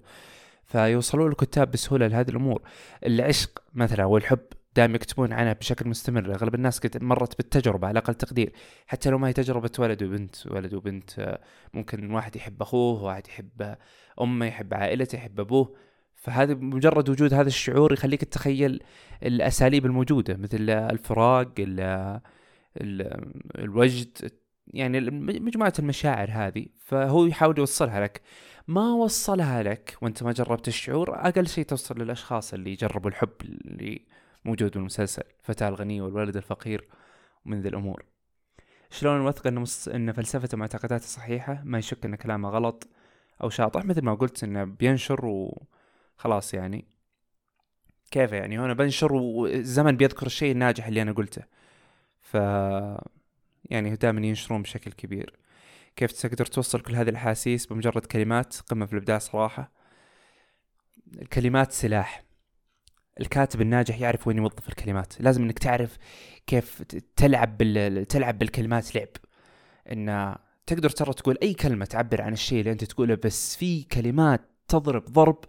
فيوصلوا 0.66 1.30
الكتاب 1.30 1.72
بسهولة 1.72 2.08
لهذه 2.08 2.30
الأمور. 2.30 2.62
العشق 3.06 3.64
مثلا 3.74 4.06
والحب 4.06 4.40
دائما 4.76 4.96
يكتبون 4.96 5.34
عنها 5.34 5.54
بشكل 5.54 5.90
مستمر. 5.90 6.34
أغلب 6.36 6.56
الناس 6.56 6.80
قد 6.80 7.04
مرت 7.04 7.38
بالتجربة 7.38 7.88
على 7.88 8.00
أقل 8.00 8.14
تقدير. 8.14 8.54
حتى 8.88 9.10
لو 9.10 9.18
ما 9.18 9.28
هي 9.28 9.34
تجربة 9.34 9.72
ولد 9.80 10.04
وبنت 10.04 10.48
ولد 10.48 10.74
وبنت 10.74 11.40
ممكن 11.74 12.12
واحد 12.12 12.36
يحب 12.36 12.62
أخوه 12.62 13.04
واحد 13.04 13.28
يحب 13.28 13.76
أمه 14.22 14.46
يحب 14.46 14.74
عائلته 14.74 15.16
يحب 15.16 15.40
أبوه. 15.40 15.76
فهذا 16.16 16.54
مجرد 16.54 17.10
وجود 17.10 17.34
هذا 17.34 17.48
الشعور 17.48 17.94
يخليك 17.94 18.22
تتخيل 18.22 18.84
الأساليب 19.24 19.86
الموجودة 19.86 20.38
مثل 20.38 20.70
الفراق 20.70 21.48
الوجد 22.78 24.32
يعني 24.68 25.00
مجموعة 25.40 25.74
المشاعر 25.80 26.30
هذه 26.32 26.66
فهو 26.78 27.26
يحاول 27.26 27.58
يوصلها 27.60 28.02
لك. 28.02 28.22
ما 28.68 28.94
وصلها 28.94 29.64
لك 29.64 29.98
وانت 30.02 30.24
ما 30.24 30.32
جربت 30.32 30.68
الشعور 30.68 31.16
أقل 31.16 31.48
شيء 31.48 31.66
توصل 31.66 32.00
للأشخاص 32.00 32.54
اللي 32.54 32.76
جربوا 32.76 33.10
الحب 33.10 33.34
اللي 33.42 34.06
موجود 34.46 34.72
بالمسلسل 34.72 35.24
الفتاة 35.40 35.68
الغنية 35.68 36.02
والولد 36.02 36.38
الفقير 36.38 36.88
ومن 37.46 37.62
ذي 37.62 37.70
الأمور. 37.70 38.06
شلون 38.90 39.20
نوثق 39.22 39.48
إن. 39.48 39.66
إن 39.96 40.12
فلسفته 40.12 40.56
ومعتقداته 40.56 41.06
صحيحة؟ 41.06 41.62
ما 41.66 41.78
يشك 41.78 42.06
إن 42.06 42.16
كلامه 42.16 42.50
غلط 42.50 42.88
أو 43.44 43.50
شاطح 43.50 43.86
مثل 43.86 44.02
ما 44.02 44.14
قلت 44.14 44.44
إنه 44.44 44.64
بينشر 44.64 45.26
وخلاص 45.26 46.54
يعني. 46.54 46.86
كيف 48.12 48.32
يعني؟ 48.32 48.60
هنا 48.60 48.74
بنشر 48.74 49.14
والزمن 49.14 49.98
بيذكر 49.98 50.26
الشيء 50.26 50.52
الناجح 50.52 50.88
اللي 50.88 51.02
أنا 51.02 51.12
قلته. 51.12 51.44
ف 52.22 52.34
يعني 53.66 53.96
دائما 53.96 54.28
ينشرون 54.28 54.62
بشكل 54.62 54.92
كبير. 54.92 55.40
كيف 55.96 56.12
تقدر 56.12 56.46
توصل 56.46 56.82
كل 56.82 56.96
هذه 56.96 57.10
الأحاسيس 57.10 57.66
بمجرد 57.66 58.06
كلمات؟ 58.06 58.56
قمة 58.56 58.86
في 58.86 58.94
الإبداع 58.94 59.18
صراحة. 59.18 59.72
الكلمات 61.22 61.72
سلاح. 61.72 62.24
الكاتب 63.20 63.62
الناجح 63.62 64.00
يعرف 64.02 64.28
وين 64.28 64.38
يوظف 64.38 64.70
الكلمات. 64.70 65.22
لازم 65.22 65.44
إنك 65.44 65.60
تعرف 65.60 65.98
كيف 66.48 66.82
تلعب 67.16 67.58
بال... 67.58 68.06
تلعب 68.06 68.40
بالكلمات 68.40 68.96
لعب. 68.96 69.08
إن 69.92 70.36
تقدر 70.66 70.90
ترى 70.90 71.14
تقول 71.14 71.38
أي 71.44 71.54
كلمة 71.54 71.86
تعبر 71.86 72.22
عن 72.22 72.34
الشيء 72.34 72.60
اللي 72.60 72.72
أنت 72.72 72.84
تقوله 72.84 73.16
بس 73.16 73.56
في 73.56 73.84
كلمات 73.84 74.42
تضرب 74.68 75.06
ضرب 75.06 75.46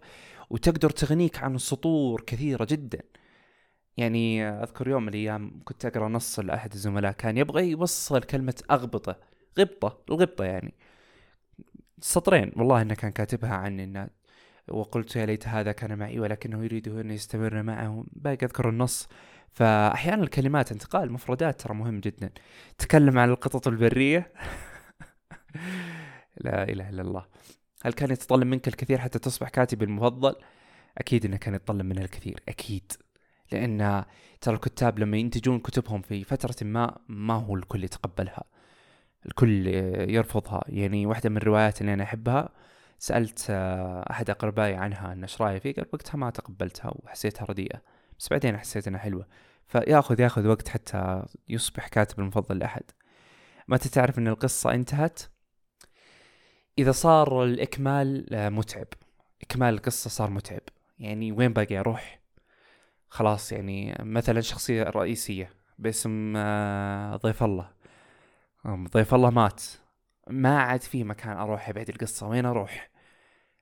وتقدر 0.49 0.89
تغنيك 0.89 1.43
عن 1.43 1.57
سطور 1.57 2.21
كثيرة 2.27 2.65
جدا. 2.65 3.01
يعني 3.97 4.43
أذكر 4.43 4.87
يوم 4.87 5.03
من 5.03 5.09
الأيام 5.09 5.61
كنت 5.65 5.85
أقرأ 5.85 6.09
نص 6.09 6.39
لأحد 6.39 6.73
الزملاء 6.73 7.11
كان 7.11 7.37
يبغى 7.37 7.69
يوصل 7.71 8.23
كلمة 8.23 8.63
أغبطة 8.71 9.15
غبطة 9.59 9.97
الغبطة 10.09 10.45
يعني. 10.45 10.73
سطرين 12.01 12.51
والله 12.55 12.81
إنه 12.81 12.93
كان 12.93 13.11
كاتبها 13.11 13.53
عن 13.53 13.79
إنه 13.79 14.09
وقلت 14.67 15.15
يا 15.15 15.25
ليت 15.25 15.47
هذا 15.47 15.71
كان 15.71 15.97
معي 15.97 16.19
ولكنه 16.19 16.63
يريد 16.63 16.87
أن 16.87 17.11
يستمر 17.11 17.63
معه. 17.63 18.05
باقي 18.11 18.45
أذكر 18.45 18.69
النص. 18.69 19.07
فأحيانا 19.51 20.23
الكلمات 20.23 20.71
انتقال 20.71 21.03
المفردات 21.03 21.61
ترى 21.61 21.73
مهم 21.73 21.99
جدا. 21.99 22.29
تكلم 22.77 23.19
عن 23.19 23.29
القطط 23.29 23.67
البرية. 23.67 24.33
لا 26.45 26.63
إله 26.63 26.89
إلا 26.89 27.01
الله. 27.01 27.25
هل 27.83 27.93
كان 27.93 28.11
يتطلب 28.11 28.47
منك 28.47 28.67
الكثير 28.67 28.97
حتى 28.97 29.19
تصبح 29.19 29.49
كاتبي 29.49 29.85
المفضل؟ 29.85 30.35
أكيد 30.97 31.25
إنه 31.25 31.37
كان 31.37 31.55
يتطلب 31.55 31.85
منها 31.85 32.03
الكثير 32.03 32.39
أكيد. 32.49 32.91
لأن 33.51 34.05
ترى 34.41 34.55
الكتاب 34.55 34.99
لما 34.99 35.17
ينتجون 35.17 35.59
كتبهم 35.59 36.01
في 36.01 36.23
فترة 36.23 36.55
ما 36.61 36.97
ما 37.07 37.33
هو 37.33 37.55
الكل 37.55 37.83
يتقبلها. 37.83 38.43
الكل 39.25 39.67
يرفضها. 40.09 40.63
يعني 40.67 41.05
واحدة 41.05 41.29
من 41.29 41.37
الروايات 41.37 41.81
اللي 41.81 41.93
أنا 41.93 42.03
أحبها 42.03 42.49
سألت 42.99 43.47
أحد 44.09 44.29
أقربائي 44.29 44.73
عنها 44.73 45.13
أن 45.13 45.21
إيش 45.21 45.41
رأيه 45.41 45.59
فيه 45.59 45.73
قال 45.73 45.85
وقتها 45.93 46.17
ما 46.17 46.29
تقبلتها 46.29 46.91
وحسيتها 46.95 47.45
رديئة. 47.45 47.81
بس 48.19 48.29
بعدين 48.29 48.57
حسيت 48.57 48.87
أنها 48.87 48.99
حلوة. 48.99 49.27
فياخذ 49.67 50.19
ياخذ 50.19 50.47
وقت 50.47 50.67
حتى 50.67 51.23
يصبح 51.49 51.87
كاتب 51.87 52.19
المفضل 52.19 52.57
لأحد. 52.57 52.83
متى 53.67 53.89
تعرف 53.89 54.19
أن 54.19 54.27
القصة 54.27 54.73
انتهت؟ 54.73 55.19
إذا 56.77 56.91
صار 56.91 57.43
الإكمال 57.43 58.25
متعب. 58.31 58.87
إكمال 59.41 59.73
القصة 59.73 60.09
صار 60.09 60.29
متعب. 60.29 60.61
يعني 60.99 61.31
وين 61.31 61.53
باقي 61.53 61.79
أروح؟ 61.79 62.22
خلاص 63.13 63.51
يعني 63.51 63.97
مثلا 63.99 64.41
شخصية 64.41 64.83
رئيسية 64.83 65.49
باسم 65.79 66.33
آه، 66.37 67.15
ضيف 67.15 67.43
الله. 67.43 67.69
ضيف 68.67 69.13
الله 69.13 69.29
مات. 69.29 69.63
ما 70.29 70.59
عاد 70.59 70.81
في 70.81 71.03
مكان 71.03 71.37
أروح 71.37 71.71
بعد 71.71 71.89
القصة. 71.89 72.27
وين 72.27 72.45
أروح؟ 72.45 72.89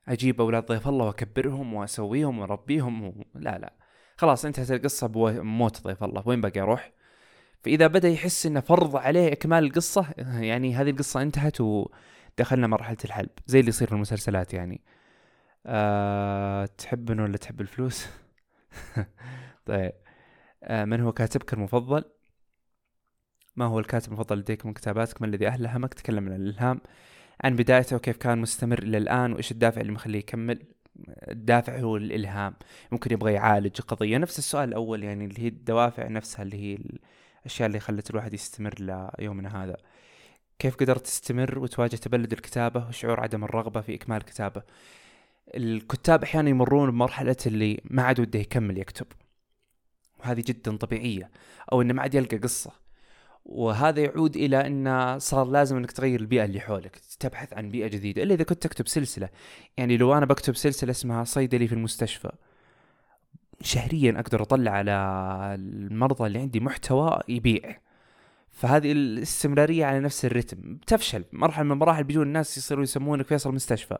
أجيب 0.07 0.41
أولاد 0.41 0.65
ضيف 0.65 0.87
الله 0.87 1.05
وأكبرهم 1.05 1.73
وأسويهم 1.73 2.39
واربيهم 2.39 3.07
و... 3.07 3.25
لا 3.35 3.57
لا. 3.57 3.73
خلاص 4.17 4.45
انتهت 4.45 4.71
القصة 4.71 5.07
بموت 5.07 5.83
ضيف 5.83 6.03
الله. 6.03 6.23
وين 6.25 6.41
باقي 6.41 6.61
أروح؟ 6.61 6.91
فإذا 7.63 7.87
بدأ 7.87 8.09
يحس 8.09 8.45
إنه 8.45 8.59
فرض 8.59 8.95
عليه 8.95 9.31
إكمال 9.31 9.63
القصة 9.63 10.05
يعني 10.17 10.75
هذه 10.75 10.89
القصة 10.89 11.21
انتهت 11.21 11.61
ودخلنا 11.61 12.67
مرحلة 12.67 12.97
الحلب. 13.05 13.29
زي 13.47 13.59
اللي 13.59 13.69
يصير 13.69 13.87
في 13.87 13.93
المسلسلات 13.93 14.53
يعني. 14.53 14.81
أه 15.65 16.65
تحبن 16.65 17.19
ولا 17.19 17.37
تحب 17.37 17.61
الفلوس؟ 17.61 18.07
طيب 19.71 19.91
من 20.71 21.01
هو 21.01 21.11
كاتبك 21.11 21.53
المفضل؟ 21.53 22.03
ما 23.55 23.65
هو 23.65 23.79
الكاتب 23.79 24.07
المفضل 24.07 24.37
لديك 24.37 24.65
من 24.65 24.73
كتاباتك؟ 24.73 25.21
ما 25.21 25.27
الذي 25.27 25.47
ألهمك 25.47 25.93
تكلم 25.93 26.25
عن 26.25 26.35
الإلهام. 26.35 26.81
عن 27.43 27.55
بدايته 27.55 27.95
وكيف 27.95 28.17
كان 28.17 28.37
مستمر 28.37 28.79
إلى 28.83 28.97
الآن 28.97 29.33
وإيش 29.33 29.51
الدافع 29.51 29.81
اللي 29.81 29.91
مخليه 29.91 30.19
يكمل؟ 30.19 30.63
الدافع 31.07 31.79
هو 31.79 31.97
الإلهام. 31.97 32.53
ممكن 32.91 33.13
يبغى 33.13 33.33
يعالج 33.33 33.81
قضية 33.81 34.17
نفس 34.17 34.39
السؤال 34.39 34.69
الأول 34.69 35.03
يعني 35.03 35.25
اللي 35.25 35.41
هي 35.43 35.47
الدوافع 35.47 36.07
نفسها 36.07 36.43
اللي 36.43 36.57
هي 36.57 36.77
الأشياء 37.45 37.67
اللي 37.67 37.79
خلت 37.79 38.09
الواحد 38.09 38.33
يستمر 38.33 38.75
ليومنا 39.19 39.63
هذا. 39.63 39.77
كيف 40.59 40.75
قدرت 40.75 41.03
تستمر 41.03 41.59
وتواجه 41.59 41.95
تبلد 41.95 42.33
الكتابة؟ 42.33 42.87
وشعور 42.87 43.19
عدم 43.19 43.43
الرغبة 43.43 43.81
في 43.81 43.95
إكمال 43.95 44.17
الكتابة. 44.17 44.63
الكتاب 45.55 46.23
أحيانا 46.23 46.49
يمرون 46.49 46.91
بمرحلة 46.91 47.37
اللي 47.45 47.81
ما 47.83 48.03
عاد 48.03 48.19
وده 48.19 48.39
يكمل 48.39 48.77
يكتب. 48.77 49.07
وهذه 50.21 50.43
جدا 50.47 50.77
طبيعية 50.77 51.31
أو 51.71 51.81
إنه 51.81 51.93
ما 51.93 52.01
عاد 52.01 52.15
يلقى 52.15 52.37
قصة. 52.37 52.71
وهذا 53.45 53.99
يعود 54.01 54.35
إلى 54.35 54.67
أن 54.67 55.19
صار 55.19 55.45
لازم 55.45 55.77
أنك 55.77 55.91
تغير 55.91 56.19
البيئة 56.19 56.45
اللي 56.45 56.59
حولك 56.59 57.01
تبحث 57.19 57.53
عن 57.53 57.69
بيئة 57.69 57.87
جديدة. 57.87 58.23
إلا 58.23 58.33
إذا 58.33 58.43
كنت 58.43 58.63
تكتب 58.63 58.87
سلسلة. 58.87 59.29
يعني 59.77 59.97
لو 59.97 60.13
أنا 60.17 60.25
بكتب 60.25 60.55
سلسلة 60.55 60.91
اسمها 60.91 61.23
صيدلي 61.23 61.67
في 61.67 61.73
المستشفى 61.73 62.31
شهريا 63.61 64.19
أقدر 64.19 64.41
أطلع 64.41 64.71
على 64.71 64.91
المرضى 65.55 66.27
اللي 66.27 66.39
عندي 66.39 66.59
محتوى 66.59 67.19
يبيع. 67.27 67.79
فهذه 68.49 68.91
الاستمرارية 68.91 69.85
على 69.85 69.99
نفس 69.99 70.25
الرتم. 70.25 70.77
تفشل. 70.87 71.23
مرحلة 71.31 71.63
من 71.63 71.71
المراحل 71.71 72.03
بيجون 72.03 72.27
الناس 72.27 72.57
يصيروا 72.57 72.83
يسمونك 72.83 73.25
فيصل 73.25 73.53
مستشفى. 73.53 73.97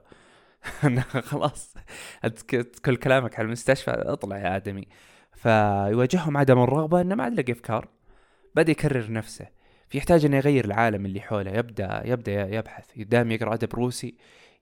خلاص. 1.32 1.74
كل 2.86 2.96
كلامك 2.96 3.40
على 3.40 3.46
المستشفى. 3.46 3.92
اطلع 3.92 4.38
يا 4.38 4.56
آدمي. 4.56 4.88
فيواجههم 5.42 6.38
عدم 6.38 6.60
الرغبة 6.64 7.02
إنه 7.02 7.16
ما 7.16 7.24
عاد 7.24 7.40
لقي 7.40 7.54
أفكار. 7.54 7.88
بدا 8.56 8.72
يكرر 8.72 9.12
نفسه. 9.12 9.48
فيحتاج 9.90 10.26
إنه 10.26 10.38
يغير 10.38 10.66
العالم 10.66 11.06
اللي 11.06 11.22
حوله. 11.22 11.52
يبدأ 11.52 12.02
يبدأ 12.06 12.56
يبحث. 12.56 12.86
دائما 12.98 13.34
يقرأ 13.34 13.54
أدب 13.54 13.76
روسي 13.76 14.16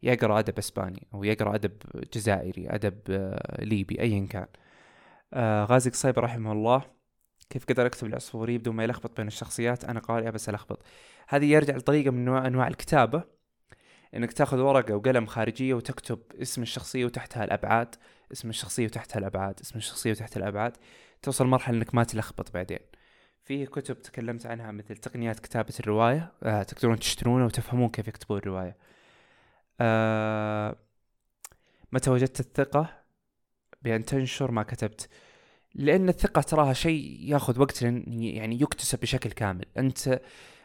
يقرأ 0.03 0.39
أدب 0.39 0.57
إسباني 0.57 1.07
أو 1.13 1.24
يقرا 1.24 1.55
أدب 1.55 1.71
جزائري 2.13 2.69
أدب 2.69 3.00
آه، 3.09 3.63
ليبي 3.63 4.01
ايا 4.01 4.27
كان. 4.29 4.48
آه 5.33 5.65
غازي 5.65 5.89
قصيب 5.89 6.19
رحمه 6.19 6.51
الله. 6.51 6.81
كيف 7.50 7.65
قدر 7.65 7.86
اكتب 7.86 8.07
العصفوري 8.07 8.57
بدون 8.57 8.75
ما 8.75 8.83
يلخبط 8.83 9.17
بين 9.17 9.27
الشخصيات؟ 9.27 9.86
أنا 9.86 10.00
قارئ 10.00 10.31
بس 10.31 10.50
ألخبط. 10.50 10.83
هذه 11.27 11.45
يرجع 11.45 11.75
لطريقة 11.75 12.12
من 12.12 12.27
أنواع 12.27 12.67
الكتابة. 12.67 13.24
إنك 14.15 14.33
تأخذ 14.33 14.59
ورقة 14.59 14.95
وقلم 14.95 15.25
خارجية 15.25 15.74
وتكتب 15.74 16.19
اسم 16.41 16.62
الشخصية 16.62 17.05
وتحتها 17.05 17.43
الأبعاد. 17.43 17.95
اسم 18.31 18.50
الشخصية 18.50 18.86
وتحتها 18.86 19.19
الأبعاد 19.19 19.59
اسم 19.59 19.77
الشخصية 19.77 20.12
وتحتها 20.12 20.39
الأبعاد 20.39 20.77
توصل 21.21 21.48
مرحلة 21.48 21.77
إنك 21.77 21.95
ما 21.95 22.03
تلخبط 22.03 22.53
بعدين. 22.53 22.79
في 23.43 23.65
كتب 23.65 24.01
تكلمت 24.01 24.45
عنها 24.45 24.71
مثل 24.71 24.98
تقنيات 24.98 25.39
كتابة 25.39 25.74
الرواية 25.79 26.31
آه 26.43 26.63
تقدرون 26.63 27.00
تشترونها 27.00 27.45
وتفهمون 27.45 27.89
كيف 27.89 28.07
يكتبون 28.07 28.38
الرواية. 28.38 28.77
آه 29.81 30.75
متى 31.91 32.09
وجدت 32.09 32.39
الثقة؟ 32.39 33.00
بأن 33.81 34.05
تنشر 34.05 34.51
ما 34.51 34.63
كتبت. 34.63 35.09
لأن 35.75 36.09
الثقة 36.09 36.41
تراها 36.41 36.74
شيء 36.74 37.17
ياخذ 37.21 37.59
وقت 37.59 37.81
يعني 37.81 38.62
يكتسب 38.62 39.00
بشكل 39.00 39.31
كامل. 39.31 39.65
أنت 39.77 40.21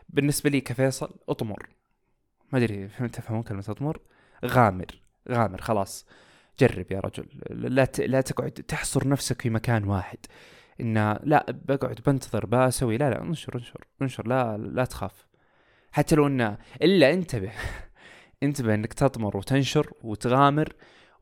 بالنسبة 0.08 0.50
لي 0.50 0.60
كفيصل 0.60 1.14
أطمر. 1.28 1.68
ما 2.52 2.58
أدري 2.58 2.88
تفهمون 2.88 3.42
كلمة 3.42 3.64
أطمر؟ 3.68 4.00
غامر. 4.44 4.86
غامر 5.28 5.60
خلاص. 5.60 6.06
جرب 6.58 6.92
يا 6.92 7.00
رجل. 7.00 7.26
لا 7.50 7.88
لا 7.98 8.20
تقعد 8.20 8.50
تحصر 8.50 9.08
نفسك 9.08 9.42
في 9.42 9.50
مكان 9.50 9.84
واحد. 9.84 10.18
انه 10.80 11.12
لا 11.22 11.46
بقعد 11.50 12.00
بنتظر 12.06 12.46
بسوي 12.46 12.96
لا 12.96 13.10
لا 13.10 13.22
انشر 13.22 13.54
انشر 13.54 13.84
انشر 14.02 14.28
لا 14.28 14.56
لا 14.58 14.84
تخاف. 14.84 15.26
حتى 15.92 16.14
لو 16.16 16.26
انه 16.26 16.58
إلا 16.82 17.12
انتبه 17.12 17.52
انتبه 18.42 18.74
إنك 18.74 18.92
تطمر 18.92 19.36
وتنشر 19.36 19.92
وتغامر 20.02 20.74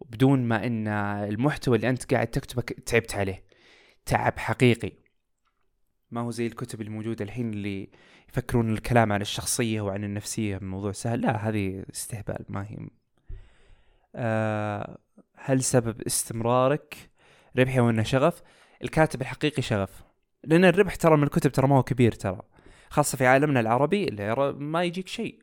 بدون 0.06 0.44
ما 0.44 0.66
إن 0.66 0.88
المحتوى 0.88 1.76
اللي 1.76 1.88
أنت 1.88 2.14
قاعد 2.14 2.26
تكتبه 2.26 2.62
تعبت 2.86 3.14
عليه. 3.14 3.44
تعب 4.06 4.38
حقيقي. 4.38 4.92
ما 6.10 6.20
هو 6.20 6.30
زي 6.30 6.46
الكتب 6.46 6.80
الموجودة 6.80 7.24
الحين 7.24 7.50
اللي 7.52 7.90
يفكرون 8.28 8.72
الكلام 8.72 9.12
عن 9.12 9.20
الشخصية 9.20 9.80
وعن 9.80 10.04
النفسية 10.04 10.58
موضوع 10.58 10.92
سهل. 10.92 11.20
لا 11.20 11.48
هذه 11.48 11.84
استهبال 11.92 12.44
ما 12.48 12.62
هي. 12.66 12.78
أه 14.14 14.98
هل 15.44 15.62
سبب 15.62 16.02
استمرارك 16.02 17.10
ربحي 17.58 17.80
وإنه 17.80 18.02
شغف؟ 18.02 18.42
الكاتب 18.82 19.20
الحقيقي 19.20 19.62
شغف. 19.62 20.02
لأن 20.44 20.64
الربح 20.64 20.94
ترى 20.94 21.16
من 21.16 21.22
الكتب 21.22 21.52
ترى 21.52 21.68
ما 21.68 21.76
هو 21.76 21.82
كبير 21.82 22.12
ترى. 22.12 22.40
خاصة 22.90 23.18
في 23.18 23.26
عالمنا 23.26 23.60
العربي 23.60 24.08
اللي 24.08 24.52
ما 24.58 24.84
يجيك 24.84 25.08
شيء. 25.08 25.42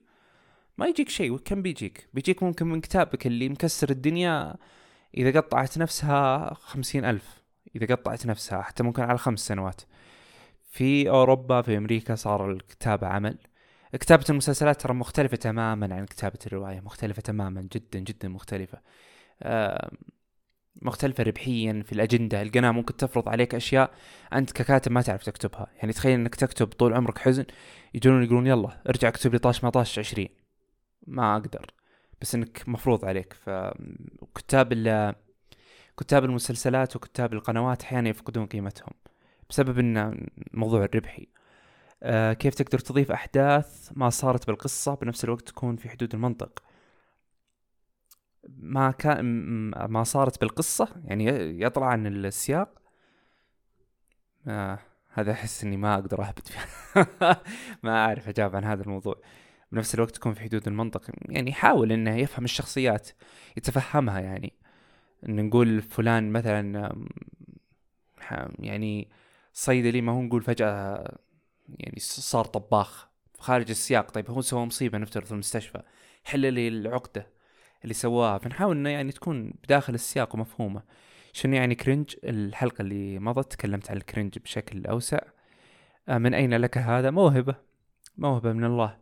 ما 0.77 0.87
يجيك 0.87 1.09
شيء. 1.09 1.31
وكم 1.31 1.61
بيجيك؟ 1.61 2.09
بيجيك 2.13 2.43
ممكن 2.43 2.67
من 2.67 2.81
كتابك 2.81 3.27
اللي 3.27 3.49
مكسر 3.49 3.89
الدنيا 3.89 4.55
إذا 5.17 5.39
قطعت 5.39 5.77
نفسها 5.77 6.53
خمسين 6.53 7.05
ألف. 7.05 7.43
إذا 7.75 7.95
قطعت 7.95 8.25
نفسها 8.25 8.61
حتى 8.61 8.83
ممكن 8.83 9.03
على 9.03 9.17
خمس 9.17 9.39
سنوات. 9.39 9.81
في 10.69 11.09
أوروبا 11.09 11.61
في 11.61 11.77
أمريكا 11.77 12.15
صار 12.15 12.51
الكتابة 12.51 13.07
عمل. 13.07 13.37
كتابة 13.93 14.25
المسلسلات 14.29 14.81
ترى 14.81 14.93
مختلفة 14.93 15.37
تماما 15.37 15.95
عن 15.95 16.05
كتابة 16.05 16.39
الرواية 16.47 16.79
مختلفة 16.79 17.21
تماما 17.21 17.61
جدا 17.61 17.99
جدا 17.99 18.29
مختلفة. 18.29 18.81
مختلفة 20.81 21.23
ربحيا 21.23 21.83
في 21.85 21.91
الأجندة. 21.91 22.41
القناة 22.41 22.71
ممكن 22.71 22.97
تفرض 22.97 23.29
عليك 23.29 23.55
أشياء 23.55 23.91
أنت 24.33 24.51
ككاتب 24.51 24.91
ما 24.91 25.01
تعرف 25.01 25.23
تكتبها. 25.23 25.67
يعني 25.77 25.93
تخيل 25.93 26.19
أنك 26.19 26.35
تكتب 26.35 26.67
طول 26.67 26.93
عمرك 26.93 27.17
حزن 27.17 27.45
يجون 27.93 28.23
يقولون 28.23 28.47
يلا 28.47 28.81
ارجع 28.89 29.07
اكتب 29.07 29.33
لي 29.33 29.39
طاش 29.39 29.63
ما 29.63 29.69
طاش 29.69 29.99
عشرين. 29.99 30.29
ما 31.07 31.33
أقدر. 31.37 31.71
بس 32.21 32.35
أنك 32.35 32.63
مفروض 32.67 33.05
عليك. 33.05 33.33
فكتاب 33.33 34.73
كتاب 35.97 36.25
المسلسلات 36.25 36.95
وكتاب 36.95 37.33
القنوات 37.33 37.83
أحيانا 37.83 38.09
يفقدون 38.09 38.45
قيمتهم 38.45 38.93
بسبب 39.49 39.79
أن 39.79 40.27
موضوع 40.53 40.83
الربحي 40.83 41.27
آه 42.03 42.33
كيف 42.33 42.55
تقدر 42.55 42.79
تضيف 42.79 43.11
أحداث 43.11 43.89
ما 43.95 44.09
صارت 44.09 44.47
بالقصة 44.47 44.95
بنفس 44.95 45.23
الوقت 45.23 45.47
تكون 45.47 45.75
في 45.75 45.89
حدود 45.89 46.13
المنطق. 46.13 46.63
ما 48.57 48.91
كان 48.91 49.25
ما 49.69 50.03
صارت 50.03 50.41
بالقصة 50.41 50.87
يعني 51.05 51.25
يطلع 51.61 51.87
عن 51.87 52.07
السياق. 52.07 52.79
آه 54.47 54.79
هذا 55.13 55.31
أحس 55.31 55.63
إني 55.63 55.77
ما 55.77 55.93
أقدر 55.93 56.21
أهبط 56.21 56.47
فيه. 56.47 56.59
ما 57.83 58.05
أعرف 58.05 58.29
أجاوب 58.29 58.55
عن 58.55 58.63
هذا 58.63 58.83
الموضوع. 58.83 59.21
بنفس 59.71 59.95
الوقت 59.95 60.15
تكون 60.15 60.33
في 60.33 60.41
حدود 60.41 60.67
المنطق. 60.67 61.11
يعني 61.29 61.49
يحاول 61.51 61.91
إنه 61.91 62.15
يفهم 62.15 62.45
الشخصيات 62.45 63.09
يتفهمها 63.57 64.19
يعني. 64.19 64.53
إن 65.29 65.45
نقول 65.45 65.81
فلان 65.81 66.31
مثلا 66.31 66.93
يعني 68.59 69.09
صيدلي 69.53 70.01
ما 70.01 70.11
هو 70.11 70.21
نقول 70.21 70.41
فجأة 70.41 71.03
يعني 71.69 71.99
صار 71.99 72.45
طباخ. 72.45 73.09
خارج 73.39 73.69
السياق. 73.69 74.11
طيب 74.11 74.31
هو 74.31 74.41
سوى 74.41 74.65
مصيبة 74.65 74.97
نفترض 74.97 75.25
في 75.25 75.31
المستشفى. 75.31 75.81
حل 76.23 76.53
لي 76.53 76.67
العقدة. 76.67 77.38
اللي 77.83 77.93
سواها 77.93 78.37
فنحاول 78.37 78.77
إنه 78.77 78.89
يعني 78.89 79.11
تكون 79.11 79.53
بداخل 79.63 79.93
السياق 79.93 80.35
ومفهومة. 80.35 80.83
شنو 81.33 81.55
يعني 81.55 81.75
cringe 81.75 82.15
الحلقة 82.23 82.81
اللي 82.81 83.19
مضت 83.19 83.51
تكلمت 83.51 83.91
عن 83.91 83.97
ال 83.97 84.03
cringe 84.03 84.39
بشكل 84.39 84.85
أوسع. 84.85 85.19
آه، 86.09 86.17
من 86.17 86.33
أين 86.33 86.53
لك 86.53 86.77
هذا؟ 86.77 87.11
موهبة. 87.11 87.55
موهبة 88.17 88.53
من 88.53 88.63
الله. 88.63 88.97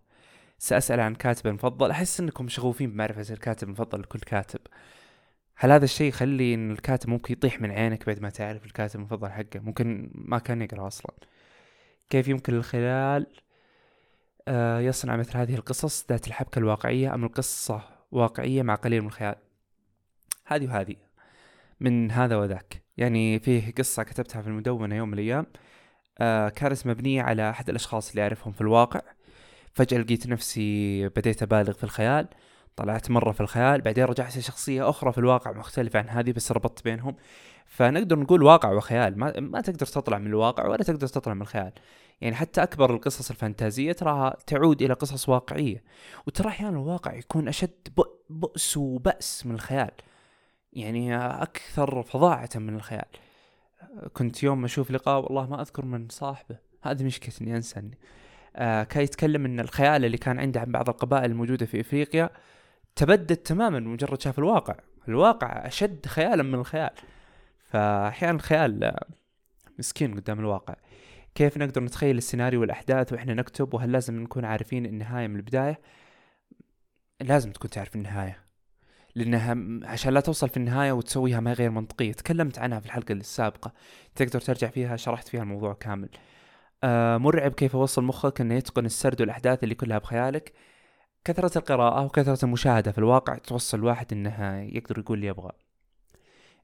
سأسأل 0.59 0.99
عن 0.99 1.15
كاتب 1.15 1.47
مفضل 1.47 1.91
أحس 1.91 2.19
أنكم 2.19 2.47
شغوفين 2.49 2.91
بمعرفة 2.91 3.33
الكاتب 3.33 3.67
المفضل 3.67 3.99
لكل 3.99 4.19
كاتب. 4.19 4.59
هل 5.55 5.71
هذا 5.71 5.85
الشيء 5.85 6.07
يخلي 6.07 6.53
إن 6.53 6.71
الكاتب 6.71 7.09
ممكن 7.09 7.33
يطيح 7.33 7.61
من 7.61 7.71
عينك 7.71 8.05
بعد 8.05 8.19
ما 8.19 8.29
تعرف 8.29 8.65
الكاتب 8.65 8.99
المفضل 8.99 9.29
حقه؟ 9.29 9.59
ممكن 9.59 10.11
ما 10.13 10.39
كان 10.39 10.61
يقرأ 10.61 10.87
أصلا. 10.87 11.11
كيف 12.09 12.27
يمكن 12.27 12.53
للخيال 12.53 13.27
آه، 14.47 14.79
يصنع 14.79 15.15
مثل 15.15 15.37
هذه 15.37 15.55
القصص 15.55 16.05
ذات 16.09 16.27
الحبكة 16.27 16.59
الواقعية 16.59 17.13
أم 17.13 17.23
القصة 17.23 17.96
واقعية 18.11 18.61
مع 18.61 18.75
قليل 18.75 19.01
من 19.01 19.07
الخيال. 19.07 19.35
هذه 20.45 20.67
وهذه. 20.67 20.95
من 21.79 22.11
هذا 22.11 22.35
وذاك. 22.35 22.83
يعني 22.97 23.39
فيه 23.39 23.73
قصة 23.77 24.03
كتبتها 24.03 24.41
في 24.41 24.47
المدونة 24.47 24.95
يوم 24.95 25.07
من 25.07 25.13
الأيام. 25.13 25.45
آه 26.19 26.49
كانت 26.49 26.87
مبنية 26.87 27.21
على 27.21 27.49
أحد 27.49 27.69
الأشخاص 27.69 28.09
اللي 28.09 28.21
أعرفهم 28.21 28.53
في 28.53 28.61
الواقع. 28.61 29.01
فجأة 29.73 29.97
لقيت 29.97 30.27
نفسي 30.27 31.07
بديت 31.09 31.43
أبالغ 31.43 31.73
في 31.73 31.83
الخيال. 31.83 32.27
طلعت 32.75 33.11
مرة 33.11 33.31
في 33.31 33.41
الخيال. 33.41 33.81
بعدين 33.81 34.03
رجعت 34.03 34.37
لشخصية 34.37 34.89
أخرى 34.89 35.11
في 35.11 35.17
الواقع 35.17 35.51
مختلفة 35.51 35.99
عن 35.99 36.09
هذه 36.09 36.31
بس 36.31 36.51
ربطت 36.51 36.83
بينهم. 36.83 37.15
فنقدر 37.65 38.19
نقول 38.19 38.43
واقع 38.43 38.71
وخيال. 38.71 39.19
ما, 39.19 39.39
ما 39.39 39.61
تقدر 39.61 39.85
تطلع 39.85 40.17
من 40.17 40.27
الواقع 40.27 40.67
ولا 40.67 40.83
تقدر 40.83 41.07
تطلع 41.07 41.33
من 41.33 41.41
الخيال. 41.41 41.71
يعني 42.21 42.35
حتى 42.35 42.63
أكبر 42.63 42.93
القصص 42.93 43.29
الفانتازية 43.29 43.91
تراها 43.91 44.37
تعود 44.47 44.81
إلى 44.81 44.93
قصص 44.93 45.29
واقعية. 45.29 45.83
وترى 46.27 46.47
أحيانا 46.47 46.77
الواقع 46.77 47.13
يكون 47.13 47.47
أشد 47.47 47.87
بؤس 48.29 48.77
وبأس 48.77 49.45
من 49.45 49.55
الخيال. 49.55 49.91
يعني 50.73 51.17
أكثر 51.17 52.03
فظاعة 52.03 52.49
من 52.55 52.75
الخيال. 52.75 53.05
كنت 54.13 54.43
يوم 54.43 54.65
أشوف 54.65 54.91
لقاء 54.91 55.23
والله 55.23 55.49
ما 55.49 55.61
أذكر 55.61 55.85
من 55.85 56.07
صاحبه. 56.09 56.57
هذه 56.81 57.03
مشكلة 57.03 57.33
إني 57.41 57.55
أنسى 57.55 57.81
آه 58.55 58.83
كان 58.83 59.03
يتكلم 59.03 59.45
إن 59.45 59.59
الخيال 59.59 60.05
اللي 60.05 60.17
كان 60.17 60.39
عنده 60.39 60.59
عن 60.59 60.71
بعض 60.71 60.89
القبائل 60.89 61.31
الموجودة 61.31 61.65
في 61.65 61.81
إفريقيا 61.81 62.29
تبدد 62.95 63.35
تماما 63.35 63.79
مجرد 63.79 64.21
شاف 64.21 64.39
الواقع. 64.39 64.75
الواقع 65.07 65.47
أشد 65.67 66.05
خيالا 66.05 66.43
من 66.43 66.55
الخيال. 66.55 66.89
فاحيانا 67.63 68.35
الخيال 68.35 68.95
مسكين 69.79 70.15
قدام 70.15 70.39
الواقع. 70.39 70.75
كيف 71.37 71.57
نقدر 71.57 71.83
نتخيل 71.83 72.17
السيناريو 72.17 72.61
والأحداث 72.61 73.13
وإحنا 73.13 73.33
نكتب 73.33 73.73
وهل 73.73 73.91
لازم 73.91 74.19
نكون 74.19 74.45
عارفين 74.45 74.85
النهاية 74.85 75.27
من 75.27 75.35
البداية؟ 75.35 75.79
لازم 77.21 77.51
تكون 77.51 77.69
تعرف 77.69 77.95
النهاية 77.95 78.43
لأنها 79.15 79.55
عشان 79.91 80.13
لا 80.13 80.19
توصل 80.19 80.49
في 80.49 80.57
النهاية 80.57 80.91
وتسويها 80.91 81.39
ما 81.39 81.53
غير 81.53 81.69
منطقية. 81.69 82.13
تكلمت 82.13 82.59
عنها 82.59 82.79
في 82.79 82.85
الحلقة 82.85 83.11
السابقة 83.13 83.73
تقدر 84.15 84.41
ترجع 84.41 84.67
فيها 84.67 84.95
شرحت 84.95 85.27
فيها 85.27 85.41
الموضوع 85.41 85.73
كامل. 85.73 86.09
آه 86.83 87.17
مرعب 87.17 87.51
كيف 87.51 87.75
اوصل 87.75 88.03
مخك 88.03 88.41
إنه 88.41 88.55
يتقن 88.55 88.85
السرد 88.85 89.21
والأحداث 89.21 89.63
اللي 89.63 89.75
كلها 89.75 89.97
بخيالك؟ 89.97 90.53
كثرة 91.25 91.57
القراءة 91.57 92.05
وكثرة 92.05 92.45
المشاهدة 92.45 92.91
في 92.91 92.97
الواقع 92.97 93.35
توصل 93.35 93.77
الواحد 93.77 94.13
إنه 94.13 94.61
يقدر 94.61 94.99
يقول 94.99 95.17
اللي 95.17 95.27
يبغى. 95.27 95.51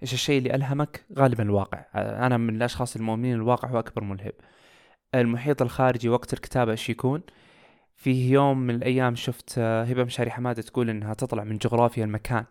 إيش 0.04 0.14
الشيء 0.14 0.38
اللي 0.38 0.56
ألهمك؟ 0.56 1.06
غالبا 1.18 1.44
الواقع. 1.44 1.86
أنا 1.96 2.38
من 2.38 2.56
الأشخاص 2.56 2.96
المؤمنين 2.96 3.34
الواقع 3.34 3.70
هو 3.70 3.80
أكبر 3.80 4.04
ملهم 4.04 4.32
المحيط 5.16 5.62
الخارجي 5.62 6.10
وقت 6.10 6.34
الكتابة 6.34 6.72
إيش 6.72 6.90
يكون؟ 6.90 7.22
فيه 7.96 8.34
يوم 8.34 8.60
من 8.60 8.76
الأيام 8.76 9.16
شفت 9.16 9.60
هبة 9.60 10.04
مشاري 10.04 10.32
حمادة 10.32 10.62
تقول 10.62 10.90
إنها 10.90 11.14
تطلع 11.14 11.44
من 11.44 11.58
جغرافيا 11.58 12.06
المكان. 12.06 12.46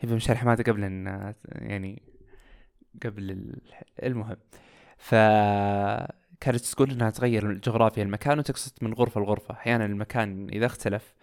هي 0.00 0.08
من 0.12 0.18
شرح 0.18 0.48
قبل 0.48 0.84
إن 0.84 1.34
يعني 1.48 2.02
قبل 3.04 3.54
المهم. 4.02 4.36
ف 4.98 5.14
كانت 6.40 6.56
تقول 6.56 6.90
إنها 6.90 7.10
تغير 7.10 7.52
جغرافيا 7.52 8.02
المكان 8.02 8.38
وتقصد 8.38 8.72
من 8.82 8.94
غرفة 8.94 9.20
لغرفة. 9.20 9.54
أحيانا 9.54 9.84
المكان 9.84 10.48
إذا 10.52 10.66
اختلف 10.66 11.14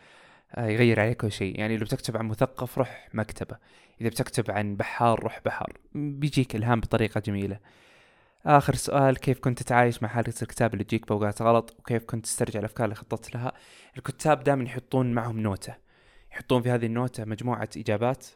آه، 0.55 0.67
يغير 0.67 0.99
عليك 0.99 1.17
كل 1.17 1.31
شيء. 1.31 1.59
يعني 1.59 1.77
لو 1.77 1.85
بتكتب 1.85 2.17
عن 2.17 2.25
مثقف 2.25 2.77
روح 2.77 3.09
مكتبة 3.13 3.57
إذا 4.01 4.09
بتكتب 4.09 4.51
عن 4.51 4.75
بحار 4.75 5.19
روح 5.23 5.41
بحر 5.45 5.77
بيجيك 5.95 6.55
إلهام 6.55 6.79
بطريقة 6.79 7.19
جميلة. 7.19 7.59
آخر 8.45 8.75
سؤال 8.75 9.17
كيف 9.17 9.39
كنت 9.39 9.63
تتعايش 9.63 10.03
مع 10.03 10.09
حاله 10.09 10.33
الكتاب 10.41 10.73
اللي 10.73 10.83
تجيك 10.83 11.07
بوقات 11.07 11.41
غلط؟ 11.41 11.75
وكيف 11.79 12.03
كنت 12.03 12.25
تسترجع 12.25 12.59
الأفكار 12.59 12.85
اللي 12.85 12.95
خططت 12.95 13.35
لها؟ 13.35 13.53
الكتاب 13.97 14.43
دائما 14.43 14.63
يحطون 14.63 15.13
معهم 15.13 15.39
نوتة. 15.39 15.75
يحطون 16.31 16.61
في 16.61 16.69
هذه 16.69 16.85
النوتة 16.85 17.25
مجموعة 17.25 17.69
إجابات 17.77 18.27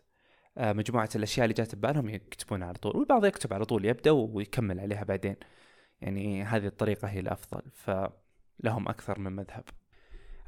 آه، 0.58 0.74
مجموعة 0.74 1.10
الأشياء 1.16 1.46
اللي 1.46 1.54
جات 1.54 1.76
ببالهم 1.76 2.10
يكتبونها 2.10 2.68
على 2.68 2.78
طول 2.78 2.98
والبعض 2.98 3.26
يكتب 3.26 3.54
على 3.54 3.66
طول 3.66 3.86
يبدأ 3.86 4.12
ويكمل 4.12 4.80
عليها 4.80 5.04
بعدين. 5.04 5.36
يعني 6.02 6.44
هذه 6.44 6.66
الطريقة 6.66 7.08
هي 7.08 7.20
الأفضل 7.20 7.62
فلهم 7.74 8.90
أكثر 8.90 9.20
من 9.20 9.32
مذهب. 9.32 9.64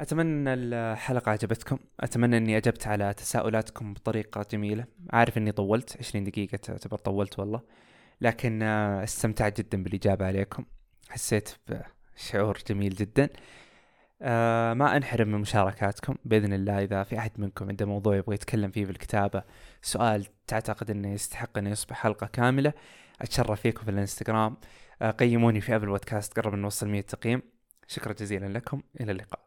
أتمنى 0.02 0.54
الحلقة 0.54 1.32
عجبتكم. 1.32 1.78
أتمنى 2.00 2.38
أني 2.38 2.58
أجبت 2.58 2.88
على 2.88 3.14
تساؤلاتكم 3.14 3.94
بطريقة 3.94 4.46
جميلة. 4.52 4.86
عارف 5.14 5.38
أني 5.38 5.52
طولت 5.52 5.98
20 6.00 6.24
دقيقة 6.24 6.58
تعتبر 6.58 6.98
طولت 6.98 7.40
والله. 7.40 7.62
لكن 8.22 8.64
آه، 8.64 9.04
استمتعت 9.04 9.62
جدا 9.62 9.84
بالإجابة 9.84 10.26
عليكم. 10.26 10.66
حسيت 11.10 11.50
بشعور 12.18 12.58
جميل 12.68 12.96
جدا. 12.96 13.30
آه 14.22 14.74
ما 14.74 14.98
أنحرم 14.98 15.28
من 15.28 15.40
مشاركاتكم. 15.40 16.16
بإذن 16.26 16.54
الله 16.54 16.84
إذا 16.84 17.04
في 17.04 17.18
أحد 17.18 17.32
منكم 17.38 17.70
عنده 17.70 17.86
موضوع 17.86 18.16
يبغى 18.16 18.36
يتكلم 18.36 18.72
فيه 18.72 18.86
بالكتابة 18.86 19.44
سؤال 19.82 20.28
تعتقد 20.48 20.92
إنه 20.92 21.14
يستحق 21.14 21.58
انه 21.58 21.70
يصبح 21.70 21.96
حلقة 21.96 22.28
كاملة 22.28 22.74
أتشرف 23.22 23.62
فيكم 23.62 23.84
في 23.84 23.92
الإنستغرام. 23.92 24.58
آه 25.02 25.12
قيموني 25.12 25.62
في 25.62 25.76
أبل 25.76 25.88
بودكاست 25.88 26.40
قرب 26.40 26.56
نوصل 26.56 26.88
100 26.90 27.02
تقييم. 27.02 27.42
شكرا 27.88 28.14
جزيلا 28.14 28.46
لكم. 28.46 28.82
إلى 29.02 29.12
اللقاء. 29.12 29.45